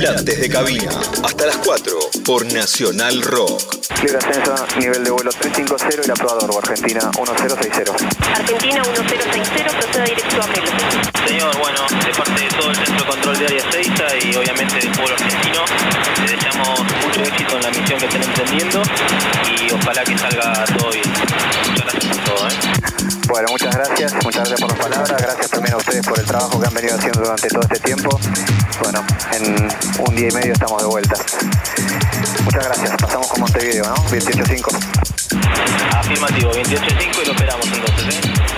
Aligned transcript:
Tripulantes 0.00 0.40
de 0.40 0.48
cabina. 0.48 0.90
Hasta 1.22 1.44
las 1.44 1.58
4 1.58 1.98
por 2.24 2.50
Nacional 2.50 3.20
Rock. 3.20 3.76
Libre 4.02 4.16
ascenso, 4.16 4.54
nivel 4.78 5.04
de 5.04 5.10
vuelo 5.10 5.30
350 5.30 6.04
y 6.04 6.08
la 6.08 6.14
prueba 6.14 6.38
de 6.38 6.56
Argentina 6.56 7.10
1060. 7.14 7.92
Argentina 8.34 8.82
1060, 8.82 9.78
proceda 9.78 10.04
directo 10.04 10.42
a 10.42 10.46
Melo. 10.46 11.09
Señor, 11.30 11.56
bueno, 11.58 11.86
de 12.04 12.12
parte 12.12 12.40
de 12.40 12.48
todo 12.48 12.70
el 12.70 12.76
Centro 12.76 12.96
de 12.96 13.04
Control 13.04 13.38
de 13.38 13.46
Área 13.46 13.62
6 13.70 13.88
y 14.24 14.34
obviamente 14.34 14.74
del 14.74 14.90
pueblo 14.90 15.14
argentino, 15.14 15.64
le 16.24 16.34
deseamos 16.34 16.80
mucho 17.06 17.22
éxito 17.22 17.54
en 17.54 17.62
la 17.62 17.70
misión 17.70 18.00
que 18.00 18.06
estén 18.06 18.22
entendiendo 18.24 18.82
y 19.46 19.72
ojalá 19.72 20.02
que 20.02 20.18
salga 20.18 20.64
todo 20.76 20.90
bien. 20.90 21.04
Muchas 21.68 21.84
gracias 21.84 22.04
por 22.04 22.16
todo. 22.24 22.48
¿eh? 22.48 22.52
Bueno, 23.28 23.48
muchas 23.52 23.76
gracias, 23.76 24.12
muchas 24.24 24.48
gracias 24.48 24.60
por 24.60 24.70
las 24.70 24.78
palabras, 24.80 25.22
gracias 25.22 25.50
también 25.50 25.74
a 25.74 25.76
ustedes 25.76 26.04
por 26.04 26.18
el 26.18 26.26
trabajo 26.26 26.60
que 26.60 26.66
han 26.66 26.74
venido 26.74 26.96
haciendo 26.96 27.20
durante 27.20 27.48
todo 27.48 27.62
este 27.62 27.78
tiempo. 27.78 28.20
Bueno, 28.82 29.04
en 29.30 29.68
un 30.00 30.16
día 30.16 30.30
y 30.30 30.32
medio 30.32 30.52
estamos 30.52 30.82
de 30.82 30.88
vuelta. 30.88 31.14
Muchas 32.44 32.64
gracias, 32.64 32.90
pasamos 33.00 33.28
con 33.28 33.42
Montevideo, 33.42 33.84
¿no? 33.84 33.94
28.5. 33.94 35.96
Afirmativo, 35.96 36.52
28.5 36.54 37.22
y 37.22 37.26
lo 37.26 37.32
esperamos 37.32 37.68
entonces, 37.72 38.16
¿eh? 38.16 38.49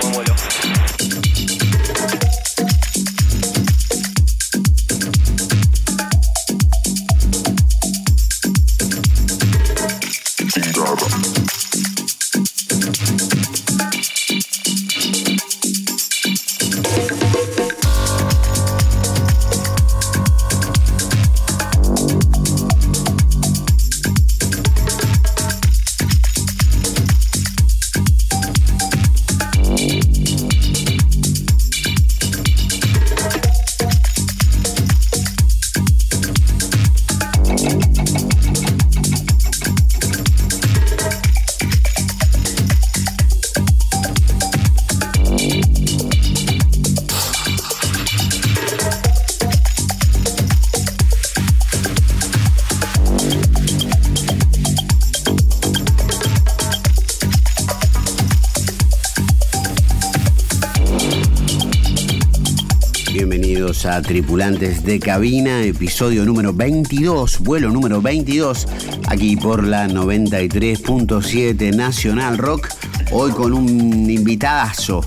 Tripulantes 64.01 64.85
de 64.85 64.99
Cabina, 64.99 65.61
episodio 65.61 66.25
número 66.25 66.55
22, 66.55 67.41
vuelo 67.41 67.69
número 67.71 68.01
22, 68.01 68.67
aquí 69.09 69.37
por 69.37 69.65
la 69.65 69.87
93.7 69.87 71.77
Nacional 71.77 72.39
Rock, 72.39 72.69
hoy 73.11 73.33
con 73.33 73.53
un 73.53 74.09
invitadazo, 74.09 75.05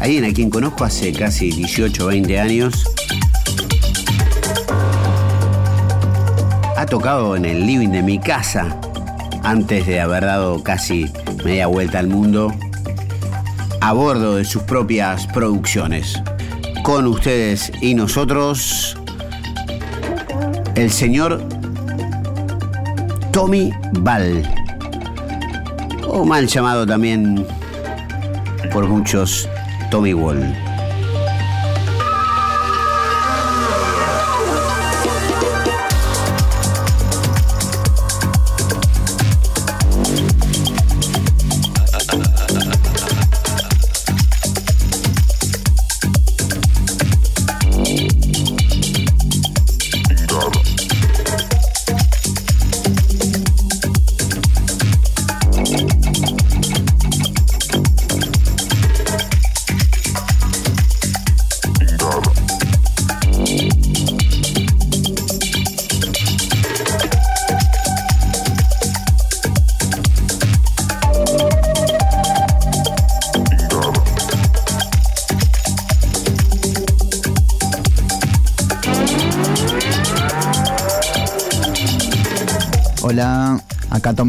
alguien 0.00 0.24
a 0.24 0.32
quien 0.32 0.50
conozco 0.50 0.84
hace 0.84 1.12
casi 1.12 1.52
18 1.52 2.06
20 2.06 2.40
años. 2.40 2.84
Ha 6.76 6.86
tocado 6.86 7.36
en 7.36 7.44
el 7.44 7.64
living 7.64 7.90
de 7.90 8.02
mi 8.02 8.18
casa 8.18 8.80
antes 9.44 9.86
de 9.86 10.00
haber 10.00 10.24
dado 10.24 10.62
casi 10.64 11.06
media 11.44 11.68
vuelta 11.68 12.00
al 12.00 12.08
mundo 12.08 12.52
a 13.80 13.92
bordo 13.92 14.36
de 14.36 14.44
sus 14.44 14.62
propias 14.62 15.26
producciones 15.28 16.20
con 16.84 17.06
ustedes 17.06 17.72
y 17.80 17.94
nosotros 17.94 18.94
el 20.74 20.90
señor 20.90 21.42
Tommy 23.32 23.72
Val, 24.00 24.42
o 26.06 26.26
mal 26.26 26.46
llamado 26.46 26.86
también 26.86 27.46
por 28.70 28.86
muchos 28.86 29.48
Tommy 29.90 30.12
Wall. 30.12 30.63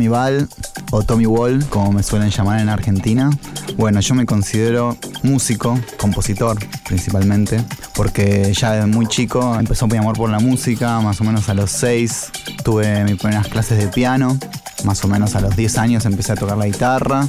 Tommy 0.06 0.08
Val 0.08 0.50
o 0.92 1.02
Tommy 1.02 1.26
Wall, 1.26 1.66
como 1.70 1.92
me 1.92 2.04
suelen 2.04 2.30
llamar 2.30 2.60
en 2.60 2.70
Argentina. 2.70 3.32
Bueno, 3.76 4.00
yo 4.02 4.14
me 4.14 4.26
considero 4.26 4.96
músico, 5.24 5.80
compositor 5.98 6.58
principalmente, 6.88 7.64
porque 7.96 8.54
ya 8.54 8.74
desde 8.74 8.88
muy 8.88 9.08
chico 9.08 9.58
empezó 9.58 9.88
mi 9.88 9.98
amor 9.98 10.16
por 10.16 10.30
la 10.30 10.40
música, 10.40 11.00
más 11.00 11.20
o 11.22 11.24
menos 11.24 11.50
a 11.50 11.56
los 11.56 11.72
6 11.72 12.32
tuve 12.64 13.04
mis 13.04 13.16
primeras 13.16 13.48
clases 13.48 13.80
de 13.80 13.88
piano, 13.88 14.38
más 14.84 15.04
o 15.04 15.08
menos 15.08 15.36
a 15.36 15.42
los 15.42 15.56
10 15.56 15.78
años 15.80 16.06
empecé 16.06 16.34
a 16.34 16.36
tocar 16.36 16.58
la 16.58 16.68
guitarra. 16.68 17.28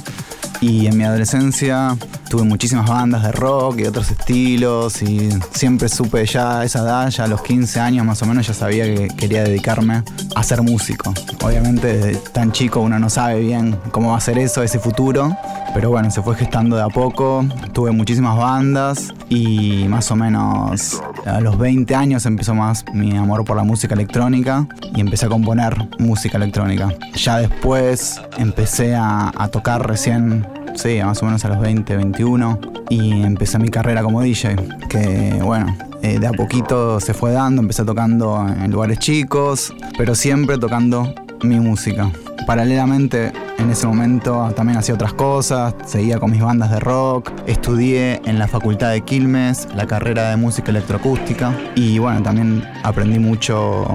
Y 0.61 0.87
en 0.87 0.97
mi 0.97 1.03
adolescencia 1.03 1.97
tuve 2.29 2.43
muchísimas 2.43 2.89
bandas 2.89 3.23
de 3.23 3.31
rock 3.31 3.79
y 3.79 3.85
otros 3.85 4.11
estilos 4.11 5.01
y 5.01 5.29
siempre 5.51 5.89
supe 5.89 6.25
ya 6.25 6.59
a 6.59 6.65
esa 6.65 6.79
edad, 6.79 7.09
ya 7.09 7.23
a 7.23 7.27
los 7.27 7.41
15 7.41 7.79
años 7.79 8.05
más 8.05 8.21
o 8.21 8.25
menos 8.25 8.47
ya 8.47 8.53
sabía 8.53 8.83
que 8.83 9.07
quería 9.07 9.43
dedicarme 9.43 10.03
a 10.35 10.43
ser 10.43 10.61
músico. 10.61 11.13
Obviamente 11.43 11.97
desde 11.97 12.19
tan 12.31 12.51
chico 12.51 12.81
uno 12.81 12.99
no 12.99 13.09
sabe 13.09 13.39
bien 13.39 13.77
cómo 13.91 14.11
va 14.11 14.17
a 14.17 14.21
ser 14.21 14.37
eso, 14.37 14.63
ese 14.63 14.79
futuro, 14.79 15.35
pero 15.73 15.89
bueno, 15.89 16.11
se 16.11 16.21
fue 16.21 16.35
gestando 16.35 16.75
de 16.75 16.83
a 16.83 16.89
poco, 16.89 17.45
tuve 17.73 17.91
muchísimas 17.91 18.37
bandas 18.37 19.13
y 19.29 19.85
más 19.87 20.11
o 20.11 20.15
menos 20.15 21.01
a 21.25 21.39
los 21.39 21.57
20 21.57 21.93
años 21.95 22.25
empezó 22.25 22.53
más 22.53 22.85
mi 22.93 23.15
amor 23.15 23.45
por 23.45 23.57
la 23.57 23.63
música 23.63 23.93
electrónica 23.95 24.67
y 24.95 25.01
empecé 25.01 25.25
a 25.25 25.29
componer 25.29 25.75
música 25.99 26.37
electrónica. 26.37 26.93
Ya 27.15 27.37
después 27.37 28.21
empecé 28.37 28.95
a, 28.95 29.31
a 29.35 29.47
tocar 29.49 29.87
recién 29.87 30.45
sí, 30.77 30.99
más 31.03 31.21
o 31.21 31.25
menos 31.25 31.43
a 31.43 31.49
los 31.49 31.59
20, 31.59 31.95
21, 31.95 32.59
y 32.89 33.23
empecé 33.23 33.59
mi 33.59 33.69
carrera 33.69 34.03
como 34.03 34.21
DJ, 34.21 34.55
que 34.89 35.39
bueno, 35.43 35.75
eh, 36.01 36.19
de 36.19 36.27
a 36.27 36.31
poquito 36.31 36.99
se 36.99 37.13
fue 37.13 37.31
dando, 37.31 37.61
empecé 37.61 37.83
tocando 37.83 38.45
en 38.47 38.71
lugares 38.71 38.99
chicos, 38.99 39.73
pero 39.97 40.15
siempre 40.15 40.57
tocando 40.57 41.13
mi 41.43 41.59
música. 41.59 42.11
Paralelamente, 42.45 43.33
en 43.57 43.69
ese 43.69 43.87
momento 43.87 44.51
también 44.55 44.77
hacía 44.77 44.95
otras 44.95 45.13
cosas, 45.13 45.73
seguía 45.85 46.19
con 46.19 46.31
mis 46.31 46.41
bandas 46.41 46.71
de 46.71 46.79
rock, 46.79 47.31
estudié 47.45 48.21
en 48.25 48.39
la 48.39 48.47
Facultad 48.47 48.91
de 48.91 49.01
Quilmes 49.01 49.67
la 49.75 49.87
carrera 49.87 50.29
de 50.29 50.37
música 50.37 50.71
electroacústica 50.71 51.53
y 51.75 51.97
bueno, 51.99 52.21
también 52.21 52.63
aprendí 52.83 53.19
mucho 53.19 53.85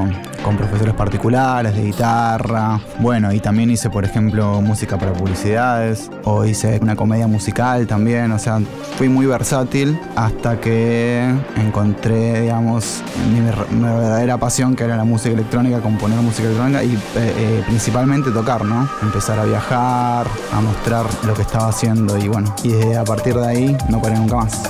con 0.43 0.57
profesores 0.57 0.95
particulares 0.95 1.75
de 1.75 1.85
guitarra. 1.85 2.81
Bueno, 2.99 3.33
y 3.33 3.41
también 3.41 3.71
hice, 3.71 3.91
por 3.91 4.05
ejemplo, 4.05 4.61
música 4.61 4.99
para 4.99 5.13
publicidades 5.13 6.11
o 6.25 6.45
hice 6.45 6.79
una 6.83 6.97
comedia 6.97 7.27
musical 7.27 7.87
también, 7.87 8.33
o 8.33 8.39
sea, 8.39 8.61
fui 8.97 9.09
muy 9.09 9.27
versátil 9.27 9.99
hasta 10.17 10.61
que 10.61 11.33
encontré, 11.57 12.41
digamos, 12.43 13.03
mi, 13.33 13.41
mi 13.41 13.85
verdadera 13.85 14.37
pasión 14.39 14.75
que 14.75 14.85
era 14.85 14.97
la 14.97 15.05
música 15.05 15.35
electrónica, 15.35 15.81
componer 15.81 16.19
música 16.21 16.49
electrónica 16.49 16.83
y 16.83 16.95
eh, 16.95 16.99
eh, 17.17 17.63
principalmente 17.67 18.32
tocar, 18.33 18.65
¿no? 18.65 18.89
Empezar 19.03 19.39
a 19.39 19.45
viajar, 19.45 20.27
a 20.53 20.61
mostrar 20.61 21.07
lo 21.25 21.35
que 21.35 21.43
estaba 21.43 21.69
haciendo 21.69 22.19
y 22.19 22.29
bueno, 22.29 22.55
y 22.63 22.71
desde 22.71 22.97
a 22.97 23.05
partir 23.05 23.35
de 23.35 23.47
ahí 23.47 23.77
no 23.89 24.01
paré 24.01 24.17
nunca 24.17 24.37
más. 24.37 24.63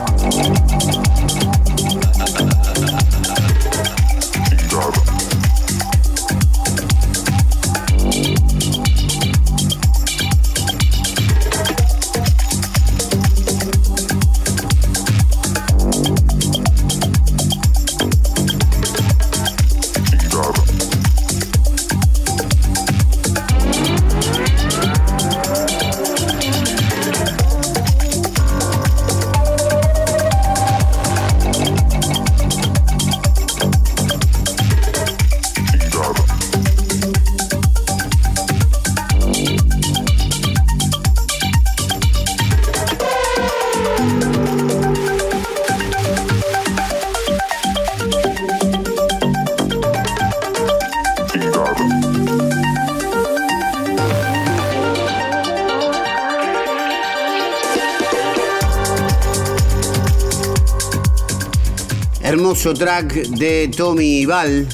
Hermoso 62.52 62.74
track 62.74 63.14
de 63.28 63.70
Tommy 63.74 64.26
Val, 64.26 64.68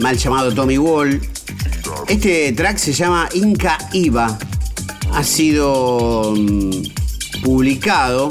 mal 0.00 0.18
llamado 0.18 0.52
Tommy 0.52 0.76
Wall. 0.76 1.20
Este 2.08 2.50
track 2.50 2.78
se 2.78 2.92
llama 2.92 3.28
Inca 3.34 3.78
Iva. 3.92 4.36
Ha 5.12 5.22
sido 5.22 6.34
mm, 6.36 6.82
publicado 7.44 8.28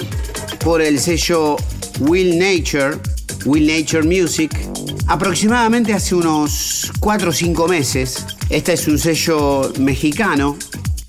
por 0.61 0.81
el 0.81 0.99
sello 0.99 1.55
Will 2.01 2.37
Nature, 2.37 2.99
Will 3.45 3.65
Nature 3.65 4.03
Music, 4.03 4.51
aproximadamente 5.07 5.93
hace 5.93 6.13
unos 6.13 6.91
4 6.99 7.29
o 7.29 7.31
5 7.31 7.67
meses. 7.69 8.25
Este 8.49 8.73
es 8.73 8.89
un 8.89 8.99
sello 8.99 9.71
mexicano 9.79 10.57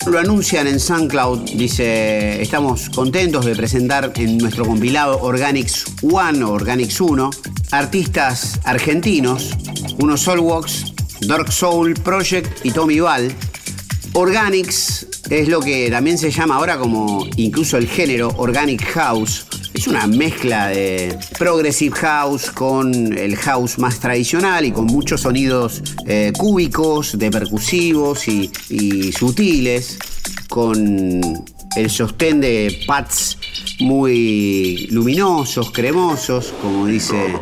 lo 0.07 0.19
anuncian 0.19 0.67
en 0.67 0.81
SoundCloud, 0.81 1.51
dice, 1.55 2.43
estamos 2.43 2.91
contentos 2.91 3.45
de 3.45 3.55
presentar 3.55 4.13
en 4.17 4.39
nuestro 4.39 4.65
compilado 4.65 5.21
Organics 5.23 5.85
One 6.03 6.43
o 6.43 6.51
Organics 6.51 7.01
1 7.01 7.31
artistas 7.73 8.61
argentinos, 8.65 9.51
unos 9.99 10.21
Soulwalks, 10.21 10.93
Dark 11.27 11.51
Soul 11.51 11.95
Project 11.95 12.65
y 12.65 12.71
Tommy 12.71 13.01
Val. 13.01 13.33
Organics 14.13 15.07
es 15.31 15.49
lo 15.49 15.61
que 15.61 15.91
también 15.91 16.19
se 16.19 16.31
llama 16.31 16.57
ahora 16.57 16.79
como 16.79 17.27
incluso 17.37 17.79
el 17.79 17.89
género 17.89 18.29
Organic 18.37 18.85
House. 18.93 19.47
Es 19.73 19.87
una 19.87 20.07
mezcla 20.07 20.69
de 20.69 21.19
Progressive 21.39 21.97
House 21.97 22.51
con 22.51 23.17
el 23.17 23.37
house 23.37 23.79
más 23.79 23.99
tradicional 23.99 24.67
y 24.67 24.73
con 24.73 24.85
muchos 24.85 25.23
sonidos 25.23 25.83
eh, 26.07 26.31
cúbicos, 26.37 27.19
de 27.19 27.31
percusivos 27.31 28.29
y, 28.29 29.13
sutiles, 29.13 29.99
con 30.51 31.45
el 31.75 31.89
sostén 31.89 32.43
de 32.43 32.83
pads 32.87 33.39
muy 33.81 34.89
luminosos, 34.91 35.71
cremosos, 35.71 36.53
como 36.61 36.85
dice 36.85 37.35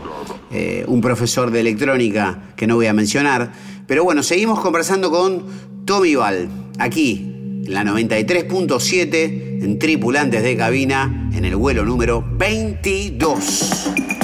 eh, 0.50 0.84
un 0.86 1.00
profesor 1.00 1.50
de 1.50 1.60
electrónica 1.60 2.52
que 2.56 2.66
no 2.66 2.76
voy 2.76 2.86
a 2.86 2.92
mencionar. 2.92 3.52
Pero 3.86 4.04
bueno, 4.04 4.22
seguimos 4.22 4.60
conversando 4.60 5.10
con 5.10 5.44
Tommy 5.84 6.14
Val, 6.14 6.48
aquí 6.78 7.62
la 7.66 7.84
93.7 7.84 9.62
en 9.62 9.78
tripulantes 9.78 10.42
de 10.42 10.56
cabina 10.56 11.30
en 11.32 11.44
el 11.44 11.56
vuelo 11.56 11.84
número 11.84 12.24
22. 12.36 14.19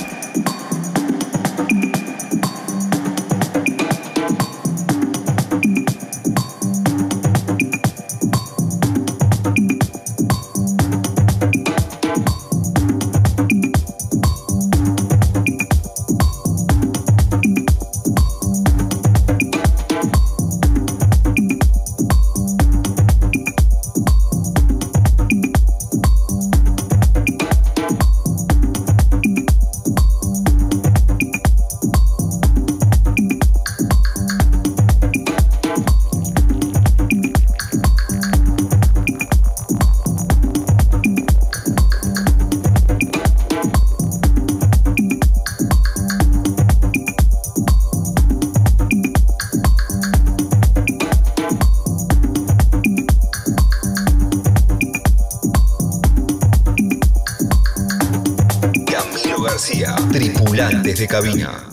Cabina. 61.07 61.69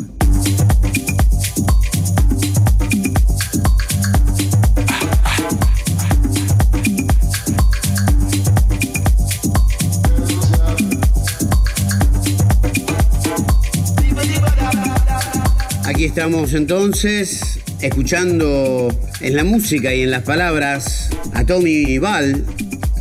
Aquí 15.86 16.06
estamos 16.06 16.54
entonces 16.54 17.60
escuchando 17.82 18.90
en 19.22 19.36
la 19.36 19.44
música 19.44 19.94
y 19.94 20.02
en 20.02 20.12
las 20.12 20.24
palabras 20.24 21.10
a 21.34 21.46
Tommy 21.46 21.98
Val. 21.98 22.46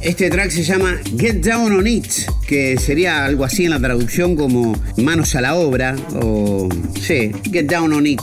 Este 0.03 0.31
track 0.31 0.51
se 0.51 0.65
llama 0.65 0.99
Get 1.19 1.45
Down 1.45 1.73
on 1.73 1.87
It 1.87 2.07
que 2.53 2.77
sería 2.79 3.25
algo 3.25 3.45
así 3.45 3.65
en 3.65 3.71
la 3.71 3.79
traducción 3.79 4.37
como 4.37 4.75
manos 4.97 5.35
a 5.35 5.41
la 5.41 5.55
obra 5.55 5.97
o, 6.23 6.69
sí, 7.01 7.33
get 7.51 7.67
down 7.67 7.93
on 7.93 8.07
it. 8.07 8.21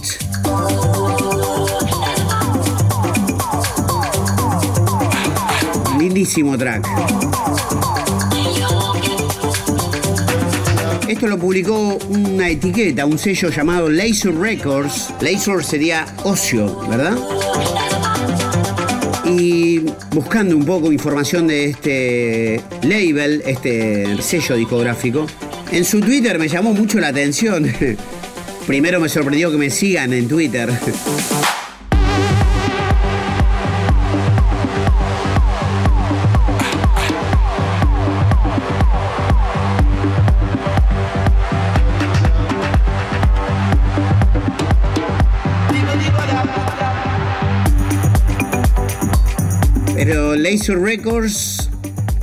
Lindísimo 5.98 6.58
track. 6.58 6.88
Esto 11.08 11.28
lo 11.28 11.40
publicó 11.40 11.98
una 12.10 12.50
etiqueta, 12.50 13.06
un 13.06 13.18
sello 13.18 13.50
llamado 13.50 13.90
Laser 13.90 14.34
Records. 14.34 15.10
Laser 15.22 15.64
sería 15.64 16.06
ocio, 16.24 16.88
¿verdad? 16.88 17.18
Y 19.26 19.80
buscando 20.12 20.56
un 20.56 20.66
poco 20.66 20.92
información 20.92 21.48
de 21.48 21.66
este 21.66 22.62
label, 22.84 23.42
este 23.46 24.22
sello 24.22 24.56
discográfico, 24.56 25.26
en 25.72 25.86
su 25.86 26.00
Twitter 26.00 26.38
me 26.40 26.48
llamó 26.48 26.74
mucho 26.74 27.00
la 27.00 27.10
atención. 27.10 27.72
Primero 28.68 29.00
me 29.00 29.10
sorprendió 29.10 29.52
que 29.52 29.58
me 29.58 29.70
sigan 29.70 30.14
en 30.14 30.28
Twitter. 30.28 30.70
Laser 50.50 50.80
Records 50.80 51.70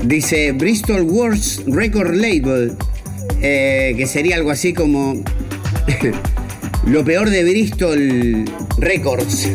dice 0.02 0.50
Bristol 0.50 1.02
Words 1.02 1.62
Record 1.66 2.14
Label, 2.14 2.76
eh, 3.42 3.94
que 3.96 4.06
sería 4.06 4.36
algo 4.36 4.50
así 4.50 4.72
como 4.72 5.22
lo 6.86 7.04
peor 7.04 7.30
de 7.30 7.42
Bristol 7.44 8.44
Records. 8.78 9.48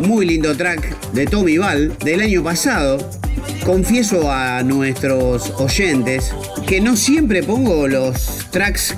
Muy 0.00 0.26
lindo 0.26 0.56
track 0.56 1.12
de 1.12 1.26
Tommy 1.26 1.58
Val 1.58 1.96
del 1.98 2.20
año 2.20 2.42
pasado 2.42 2.98
confieso 3.66 4.30
a 4.30 4.62
nuestros 4.62 5.50
oyentes 5.58 6.32
que 6.68 6.80
no 6.80 6.94
siempre 6.96 7.42
pongo 7.42 7.88
los 7.88 8.46
tracks 8.52 8.94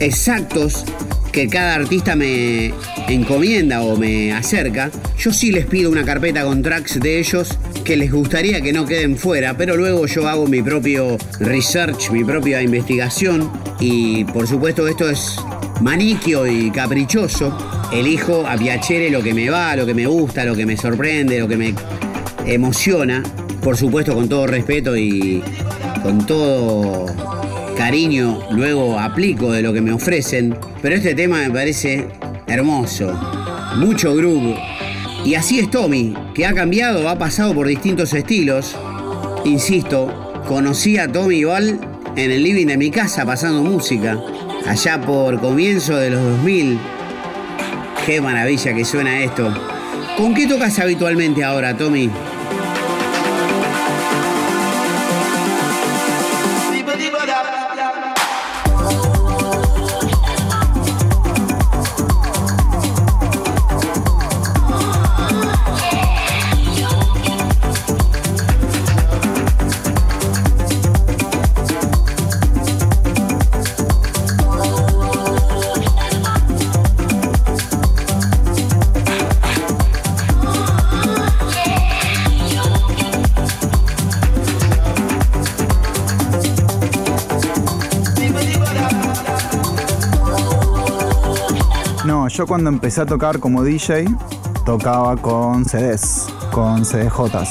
exactos 0.00 0.86
que 1.36 1.48
cada 1.48 1.74
artista 1.74 2.16
me 2.16 2.72
encomienda 3.08 3.82
o 3.82 3.94
me 3.98 4.32
acerca. 4.32 4.90
Yo 5.18 5.34
sí 5.34 5.52
les 5.52 5.66
pido 5.66 5.90
una 5.90 6.02
carpeta 6.02 6.44
con 6.44 6.62
tracks 6.62 6.98
de 6.98 7.18
ellos 7.18 7.58
que 7.84 7.94
les 7.94 8.10
gustaría 8.10 8.62
que 8.62 8.72
no 8.72 8.86
queden 8.86 9.18
fuera, 9.18 9.54
pero 9.54 9.76
luego 9.76 10.06
yo 10.06 10.26
hago 10.28 10.46
mi 10.46 10.62
propio 10.62 11.18
research, 11.38 12.10
mi 12.10 12.24
propia 12.24 12.62
investigación 12.62 13.52
y 13.80 14.24
por 14.24 14.46
supuesto 14.46 14.88
esto 14.88 15.10
es 15.10 15.36
maniquio 15.82 16.46
y 16.46 16.70
caprichoso. 16.70 17.54
Elijo 17.92 18.46
a 18.46 18.56
piacere 18.56 19.10
lo 19.10 19.22
que 19.22 19.34
me 19.34 19.50
va, 19.50 19.76
lo 19.76 19.84
que 19.84 19.92
me 19.92 20.06
gusta, 20.06 20.42
lo 20.46 20.56
que 20.56 20.64
me 20.64 20.78
sorprende, 20.78 21.38
lo 21.38 21.48
que 21.48 21.58
me 21.58 21.74
emociona 22.46 23.22
por 23.60 23.76
supuesto 23.76 24.14
con 24.14 24.26
todo 24.26 24.46
respeto 24.46 24.96
y 24.96 25.42
con 26.02 26.24
todo 26.24 27.04
cariño, 27.76 28.40
luego 28.50 28.98
aplico 28.98 29.52
de 29.52 29.62
lo 29.62 29.72
que 29.72 29.80
me 29.80 29.92
ofrecen, 29.92 30.56
pero 30.82 30.96
este 30.96 31.14
tema 31.14 31.38
me 31.38 31.50
parece 31.50 32.08
hermoso, 32.46 33.12
mucho 33.76 34.14
groove. 34.14 34.56
Y 35.24 35.34
así 35.34 35.58
es 35.60 35.70
Tommy, 35.70 36.14
que 36.34 36.46
ha 36.46 36.54
cambiado, 36.54 37.08
ha 37.08 37.18
pasado 37.18 37.54
por 37.54 37.66
distintos 37.66 38.14
estilos. 38.14 38.74
Insisto, 39.44 40.42
conocí 40.48 40.98
a 40.98 41.10
Tommy 41.10 41.44
Val 41.44 41.78
en 42.16 42.30
el 42.30 42.42
living 42.42 42.66
de 42.66 42.76
mi 42.76 42.90
casa 42.90 43.26
pasando 43.26 43.62
música, 43.62 44.18
allá 44.66 45.00
por 45.00 45.40
comienzo 45.40 45.96
de 45.96 46.10
los 46.10 46.22
2000. 46.22 46.78
Qué 48.06 48.20
maravilla 48.20 48.74
que 48.74 48.84
suena 48.84 49.20
esto. 49.20 49.52
¿Con 50.16 50.34
qué 50.34 50.46
tocas 50.46 50.78
habitualmente 50.78 51.44
ahora, 51.44 51.76
Tommy? 51.76 52.10
Yo 92.36 92.46
cuando 92.46 92.68
empecé 92.68 93.00
a 93.00 93.06
tocar 93.06 93.38
como 93.40 93.64
DJ, 93.64 94.04
tocaba 94.66 95.16
con 95.16 95.64
CDs, 95.64 96.26
con 96.52 96.84
CDJs. 96.84 97.48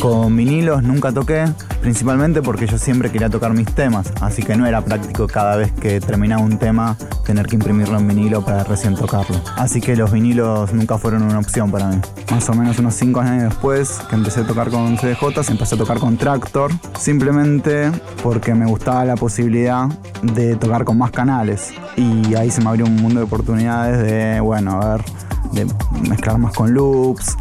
Con 0.00 0.36
vinilos 0.36 0.82
nunca 0.82 1.12
toqué, 1.12 1.44
principalmente 1.80 2.42
porque 2.42 2.66
yo 2.66 2.78
siempre 2.78 3.10
quería 3.10 3.28
tocar 3.28 3.52
mis 3.52 3.72
temas, 3.74 4.12
así 4.20 4.42
que 4.42 4.56
no 4.56 4.66
era 4.66 4.82
práctico 4.82 5.26
cada 5.26 5.56
vez 5.56 5.72
que 5.72 6.00
terminaba 6.00 6.42
un 6.42 6.58
tema 6.58 6.96
tener 7.24 7.46
que 7.46 7.56
imprimirlo 7.56 7.98
en 7.98 8.08
vinilo 8.08 8.44
para 8.44 8.64
recién 8.64 8.94
tocarlo. 8.94 9.40
Así 9.56 9.80
que 9.80 9.96
los 9.96 10.12
vinilos 10.12 10.72
nunca 10.72 10.98
fueron 10.98 11.22
una 11.22 11.38
opción 11.38 11.70
para 11.70 11.88
mí. 11.88 12.00
Más 12.30 12.48
o 12.48 12.54
menos 12.54 12.78
unos 12.78 12.94
5 12.94 13.20
años 13.20 13.44
después 13.44 14.00
que 14.08 14.16
empecé 14.16 14.40
a 14.40 14.46
tocar 14.46 14.70
con 14.70 14.96
CDJs, 14.96 15.50
empecé 15.50 15.74
a 15.74 15.78
tocar 15.78 15.98
con 15.98 16.16
Tractor, 16.16 16.70
simplemente 16.98 17.90
porque 18.22 18.54
me 18.54 18.66
gustaba 18.66 19.04
la 19.04 19.16
posibilidad 19.16 19.86
de 20.22 20.56
tocar 20.56 20.84
con 20.84 20.98
más 20.98 21.10
canales. 21.10 21.72
Y 21.96 22.34
ahí 22.34 22.50
se 22.50 22.60
me 22.60 22.68
abrió 22.68 22.86
un 22.86 22.96
mundo 22.96 23.20
de 23.20 23.24
oportunidades 23.24 23.98
de, 24.02 24.40
bueno, 24.40 24.80
de 25.52 25.66
mezclar 26.08 26.38
más 26.38 26.52
con 26.54 26.72
loops, 26.72 27.36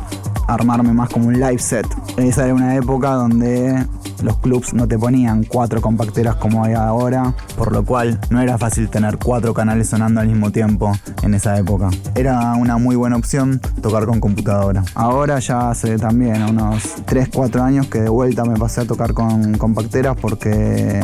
armarme 0.47 0.93
más 0.93 1.09
como 1.09 1.27
un 1.27 1.33
live 1.39 1.59
set. 1.59 1.87
Esa 2.17 2.45
era 2.45 2.53
una 2.53 2.75
época 2.75 3.11
donde 3.11 3.85
los 4.23 4.37
clubs 4.39 4.73
no 4.73 4.87
te 4.87 4.97
ponían 4.97 5.43
cuatro 5.43 5.81
compacteras 5.81 6.35
como 6.35 6.63
hay 6.63 6.73
ahora, 6.73 7.33
por 7.57 7.71
lo 7.71 7.83
cual 7.83 8.19
no 8.29 8.41
era 8.41 8.57
fácil 8.57 8.89
tener 8.89 9.17
cuatro 9.17 9.53
canales 9.53 9.89
sonando 9.89 10.21
al 10.21 10.27
mismo 10.27 10.51
tiempo 10.51 10.91
en 11.23 11.33
esa 11.33 11.57
época. 11.57 11.89
Era 12.15 12.53
una 12.55 12.77
muy 12.77 12.95
buena 12.95 13.15
opción 13.15 13.59
tocar 13.81 14.05
con 14.05 14.19
computadora. 14.19 14.83
Ahora 14.95 15.39
ya 15.39 15.69
hace 15.69 15.97
también 15.97 16.43
unos 16.43 17.03
3-4 17.05 17.61
años 17.61 17.87
que 17.87 18.01
de 18.01 18.09
vuelta 18.09 18.45
me 18.45 18.57
pasé 18.57 18.81
a 18.81 18.85
tocar 18.85 19.13
con 19.13 19.57
compacteras 19.57 20.15
porque 20.19 20.99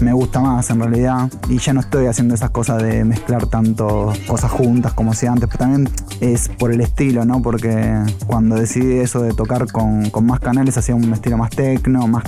me 0.00 0.12
gusta 0.12 0.40
más 0.40 0.70
en 0.70 0.80
realidad 0.80 1.30
y 1.48 1.58
ya 1.58 1.72
no 1.72 1.80
estoy 1.80 2.06
haciendo 2.06 2.34
esas 2.34 2.50
cosas 2.50 2.82
de 2.82 3.04
mezclar 3.04 3.46
tanto 3.46 4.12
cosas 4.26 4.50
juntas 4.50 4.92
como 4.92 5.12
hacía 5.12 5.32
antes, 5.32 5.48
pero 5.48 5.58
también 5.58 5.88
es 6.20 6.48
por 6.48 6.72
el 6.72 6.80
estilo, 6.80 7.24
¿no? 7.24 7.42
Porque 7.42 7.98
cuando 8.26 8.56
decidí 8.56 8.98
eso 8.98 9.22
de 9.22 9.32
tocar 9.32 9.70
con, 9.70 10.10
con 10.10 10.26
más 10.26 10.40
canales 10.40 10.76
hacía 10.76 10.94
un 10.94 11.12
estilo 11.12 11.38
más 11.38 11.50
tecno, 11.50 12.06
más 12.06 12.24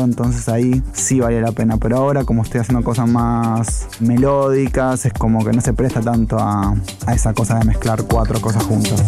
entonces 0.00 0.48
ahí 0.48 0.82
sí 0.92 1.20
valía 1.20 1.40
la 1.40 1.52
pena, 1.52 1.76
pero 1.76 1.96
ahora 1.96 2.24
como 2.24 2.42
estoy 2.42 2.60
haciendo 2.60 2.82
cosas 2.82 3.08
más 3.08 3.86
melódicas, 4.00 5.06
es 5.06 5.12
como 5.12 5.44
que 5.44 5.52
no 5.52 5.60
se 5.60 5.72
presta 5.72 6.00
tanto 6.00 6.38
a, 6.38 6.74
a 7.06 7.14
esa 7.14 7.32
cosa 7.32 7.58
de 7.58 7.64
mezclar 7.64 8.04
cuatro 8.04 8.40
cosas 8.40 8.64
juntas. 8.64 9.02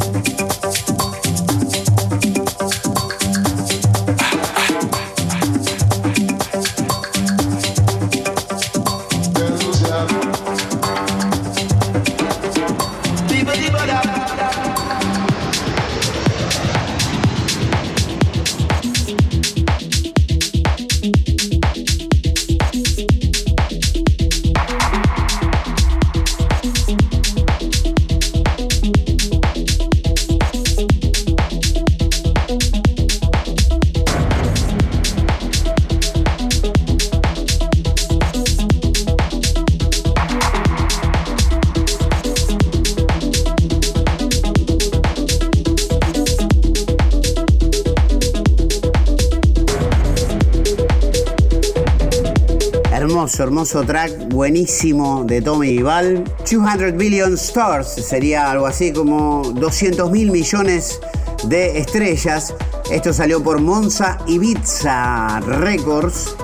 Hermoso, 53.38 53.81
hermoso 53.81 53.85
track, 53.85 54.28
buenísimo 54.28 55.25
de 55.25 55.43
Tommy 55.43 55.69
Ival. 55.69 56.25
200 56.38 56.97
billion 56.97 57.35
stars 57.35 57.87
sería 57.87 58.50
algo 58.50 58.66
así 58.66 58.93
como 58.93 59.43
200 59.55 60.11
mil 60.11 60.31
millones 60.31 61.00
de 61.45 61.78
estrellas. 61.78 62.55
Esto 62.90 63.12
salió 63.12 63.43
por 63.43 63.61
Monza 63.61 64.19
Ibiza 64.26 65.40
Records 65.40 66.35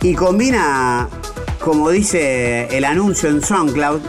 y 0.00 0.14
combina, 0.14 1.08
como 1.64 1.90
dice 1.90 2.68
el 2.76 2.84
anuncio 2.84 3.28
en 3.30 3.42
SoundCloud, 3.42 4.00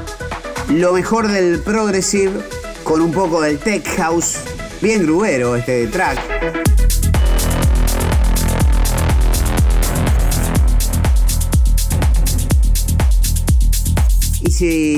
lo 0.69 0.93
mejor 0.93 1.29
del 1.29 1.61
progressive 1.61 2.33
con 2.83 3.01
un 3.01 3.11
poco 3.11 3.41
del 3.41 3.57
tech 3.57 3.87
house. 3.97 4.37
Bien 4.81 5.01
grubero 5.01 5.55
este 5.55 5.87
track. 5.87 6.68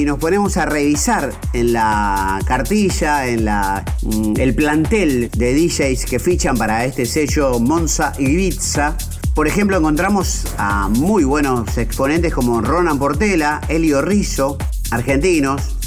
Nos 0.06 0.18
ponemos 0.18 0.58
a 0.58 0.66
revisar 0.66 1.34
en 1.54 1.74
la 1.74 2.40
cartilla, 2.46 3.28
en 3.28 3.46
la, 3.46 3.84
mm, 4.02 4.34
el 4.40 4.56
plantel 4.56 5.30
de 5.32 5.54
DJs 5.54 6.06
que 6.06 6.20
fichan 6.20 6.58
para 6.58 6.86
este 6.86 7.06
sello 7.06 7.60
Monza 7.60 8.14
Ibiza, 8.18 8.96
por 9.34 9.48
ejemplo, 9.48 9.78
encontramos 9.78 10.44
a 10.58 10.90
muy 10.90 11.24
buenos 11.24 11.78
exponentes 11.78 12.34
como 12.34 12.62
Ronan 12.62 13.00
Portela, 13.00 13.62
Elio 13.70 14.02
Rizzo, 14.02 14.58
argentinos. 14.92 15.78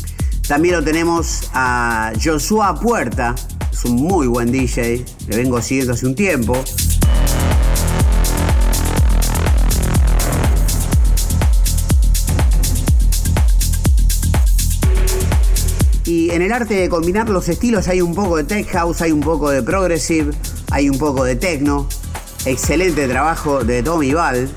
También 0.48 0.76
lo 0.76 0.82
tenemos 0.82 1.50
a 1.52 2.12
Joshua 2.22 2.80
Puerta, 2.80 3.34
es 3.70 3.84
un 3.84 3.96
muy 3.96 4.26
buen 4.28 4.50
DJ, 4.50 5.04
le 5.28 5.36
vengo 5.36 5.60
siguiendo 5.60 5.92
hace 5.92 6.06
un 6.06 6.14
tiempo. 6.14 6.54
En 16.34 16.42
el 16.42 16.52
arte 16.52 16.74
de 16.74 16.88
combinar 16.88 17.28
los 17.28 17.48
estilos 17.48 17.86
hay 17.86 18.00
un 18.00 18.12
poco 18.12 18.36
de 18.36 18.44
tech 18.44 18.68
house, 18.70 19.02
hay 19.02 19.12
un 19.12 19.20
poco 19.20 19.50
de 19.50 19.62
progressive, 19.62 20.32
hay 20.72 20.90
un 20.90 20.98
poco 20.98 21.22
de 21.22 21.36
techno. 21.36 21.88
Excelente 22.44 23.06
trabajo 23.06 23.62
de 23.62 23.84
Tommy 23.84 24.12
Val. 24.12 24.50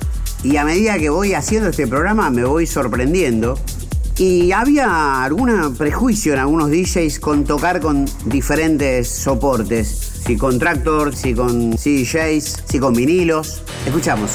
Y 0.44 0.58
a 0.58 0.66
medida 0.66 0.98
que 0.98 1.10
voy 1.10 1.34
haciendo 1.34 1.70
este 1.70 1.86
programa 1.86 2.32
me 2.32 2.46
voy 2.46 2.66
sorprendiendo. 2.66 3.60
Y 4.18 4.52
había 4.54 5.24
algún 5.24 5.76
prejuicio 5.76 6.34
en 6.34 6.40
algunos 6.40 6.72
DJs 6.72 7.20
con 7.20 7.44
tocar 7.44 7.80
con 7.80 8.06
diferentes 8.26 9.08
soportes. 9.08 9.88
Si 10.26 10.36
con 10.36 10.58
Tractor, 10.58 11.16
si 11.16 11.36
con 11.36 11.78
CDJs, 11.78 12.64
si 12.68 12.80
con 12.80 12.94
vinilos. 12.94 13.62
Escuchamos. 13.86 14.32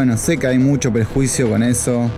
Bueno, 0.00 0.16
sé 0.16 0.38
que 0.38 0.46
hay 0.46 0.58
mucho 0.58 0.90
prejuicio 0.90 1.50
con 1.50 1.62
eso, 1.62 2.10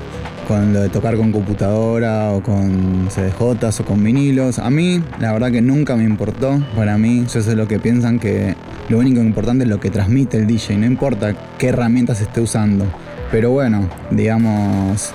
con 0.46 0.72
lo 0.72 0.82
de 0.82 0.88
tocar 0.88 1.16
con 1.16 1.32
computadora 1.32 2.30
o 2.30 2.40
con 2.40 3.08
CDJs 3.08 3.80
o 3.80 3.84
con 3.84 4.04
vinilos. 4.04 4.60
A 4.60 4.70
mí, 4.70 5.02
la 5.18 5.32
verdad 5.32 5.50
que 5.50 5.62
nunca 5.62 5.96
me 5.96 6.04
importó. 6.04 6.62
Para 6.76 6.96
mí, 6.96 7.26
yo 7.28 7.42
sé 7.42 7.56
lo 7.56 7.66
que 7.66 7.80
piensan 7.80 8.20
que 8.20 8.54
lo 8.88 9.00
único 9.00 9.20
importante 9.20 9.64
es 9.64 9.68
lo 9.68 9.80
que 9.80 9.90
transmite 9.90 10.36
el 10.36 10.46
DJ, 10.46 10.76
no 10.76 10.86
importa 10.86 11.34
qué 11.58 11.70
herramientas 11.70 12.20
esté 12.20 12.40
usando. 12.40 12.84
Pero 13.32 13.50
bueno, 13.50 13.88
digamos, 14.12 15.12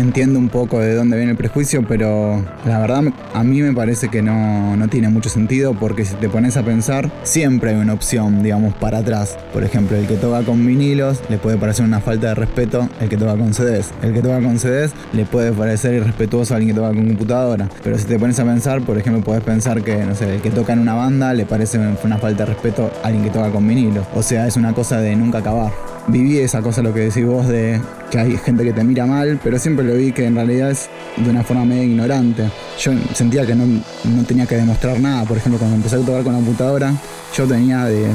entiendo 0.00 0.38
un 0.38 0.48
poco 0.48 0.80
de 0.80 0.94
dónde 0.94 1.16
viene 1.16 1.32
el 1.32 1.36
prejuicio, 1.36 1.84
pero 1.86 2.44
la 2.64 2.78
verdad 2.78 3.04
a 3.34 3.44
mí 3.44 3.62
me 3.62 3.72
parece 3.72 4.08
que 4.08 4.22
no, 4.22 4.76
no, 4.76 4.88
tiene 4.88 5.08
mucho 5.08 5.28
sentido 5.28 5.74
porque 5.74 6.04
si 6.04 6.14
te 6.14 6.28
pones 6.28 6.56
a 6.56 6.62
pensar, 6.62 7.10
siempre 7.22 7.70
hay 7.70 7.76
una 7.76 7.92
opción, 7.92 8.42
digamos, 8.42 8.74
para 8.74 8.98
atrás. 8.98 9.38
Por 9.52 9.64
ejemplo, 9.64 9.96
el 9.96 10.06
que 10.06 10.16
toca 10.16 10.42
con 10.42 10.64
vinilos 10.66 11.20
le 11.28 11.38
puede 11.38 11.56
parecer 11.56 11.84
una 11.84 12.00
falta 12.00 12.28
de 12.28 12.34
respeto 12.34 12.88
el 13.00 13.08
que 13.08 13.16
toca 13.16 13.36
con 13.36 13.54
CDs. 13.54 13.90
El 14.02 14.12
que 14.12 14.22
toca 14.22 14.40
con 14.40 14.58
CDs 14.58 14.92
le 15.12 15.24
puede 15.24 15.52
parecer 15.52 15.94
irrespetuoso 15.94 16.54
a 16.54 16.56
alguien 16.56 16.74
que 16.74 16.80
toca 16.80 16.94
con 16.94 17.06
computadora. 17.06 17.68
Pero 17.82 17.98
si 17.98 18.04
te 18.04 18.18
pones 18.18 18.38
a 18.40 18.44
pensar, 18.44 18.80
por 18.82 18.98
ejemplo, 18.98 19.22
puedes 19.22 19.42
pensar 19.42 19.82
que, 19.82 20.04
no 20.04 20.14
sé, 20.14 20.34
el 20.34 20.40
que 20.40 20.50
toca 20.50 20.72
en 20.72 20.80
una 20.80 20.94
banda 20.94 21.34
le 21.34 21.46
parece 21.46 21.78
una 21.78 22.18
falta 22.18 22.44
de 22.44 22.52
respeto 22.52 22.90
a 23.02 23.06
alguien 23.06 23.24
que 23.24 23.30
toca 23.30 23.50
con 23.50 23.66
vinilos. 23.66 24.06
O 24.14 24.22
sea, 24.22 24.46
es 24.46 24.56
una 24.56 24.72
cosa 24.72 25.00
de 25.00 25.14
nunca 25.16 25.38
acabar 25.38 25.89
viví 26.08 26.38
esa 26.38 26.62
cosa, 26.62 26.82
lo 26.82 26.92
que 26.92 27.00
decís 27.00 27.24
vos, 27.24 27.46
de 27.48 27.80
que 28.10 28.18
hay 28.18 28.36
gente 28.38 28.64
que 28.64 28.72
te 28.72 28.82
mira 28.84 29.06
mal, 29.06 29.38
pero 29.42 29.58
siempre 29.58 29.84
lo 29.84 29.94
vi 29.94 30.12
que 30.12 30.26
en 30.26 30.34
realidad 30.34 30.70
es 30.70 30.88
de 31.16 31.30
una 31.30 31.44
forma 31.44 31.64
medio 31.64 31.84
ignorante. 31.84 32.50
Yo 32.78 32.92
sentía 33.14 33.46
que 33.46 33.54
no, 33.54 33.66
no 33.66 34.24
tenía 34.24 34.46
que 34.46 34.56
demostrar 34.56 34.98
nada. 35.00 35.24
Por 35.24 35.36
ejemplo, 35.36 35.58
cuando 35.58 35.76
empecé 35.76 35.96
a 35.96 36.00
tocar 36.00 36.22
con 36.22 36.32
la 36.32 36.38
computadora, 36.38 36.92
yo 37.36 37.46
tenía 37.46 37.84
de, 37.84 38.06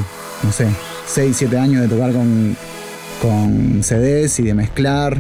no 0.44 0.52
sé, 0.52 0.68
6, 1.08 1.36
7 1.38 1.58
años 1.58 1.82
de 1.82 1.88
tocar 1.88 2.12
con, 2.12 2.56
con 3.22 3.84
CDs 3.84 4.40
y 4.40 4.44
de 4.44 4.54
mezclar. 4.54 5.18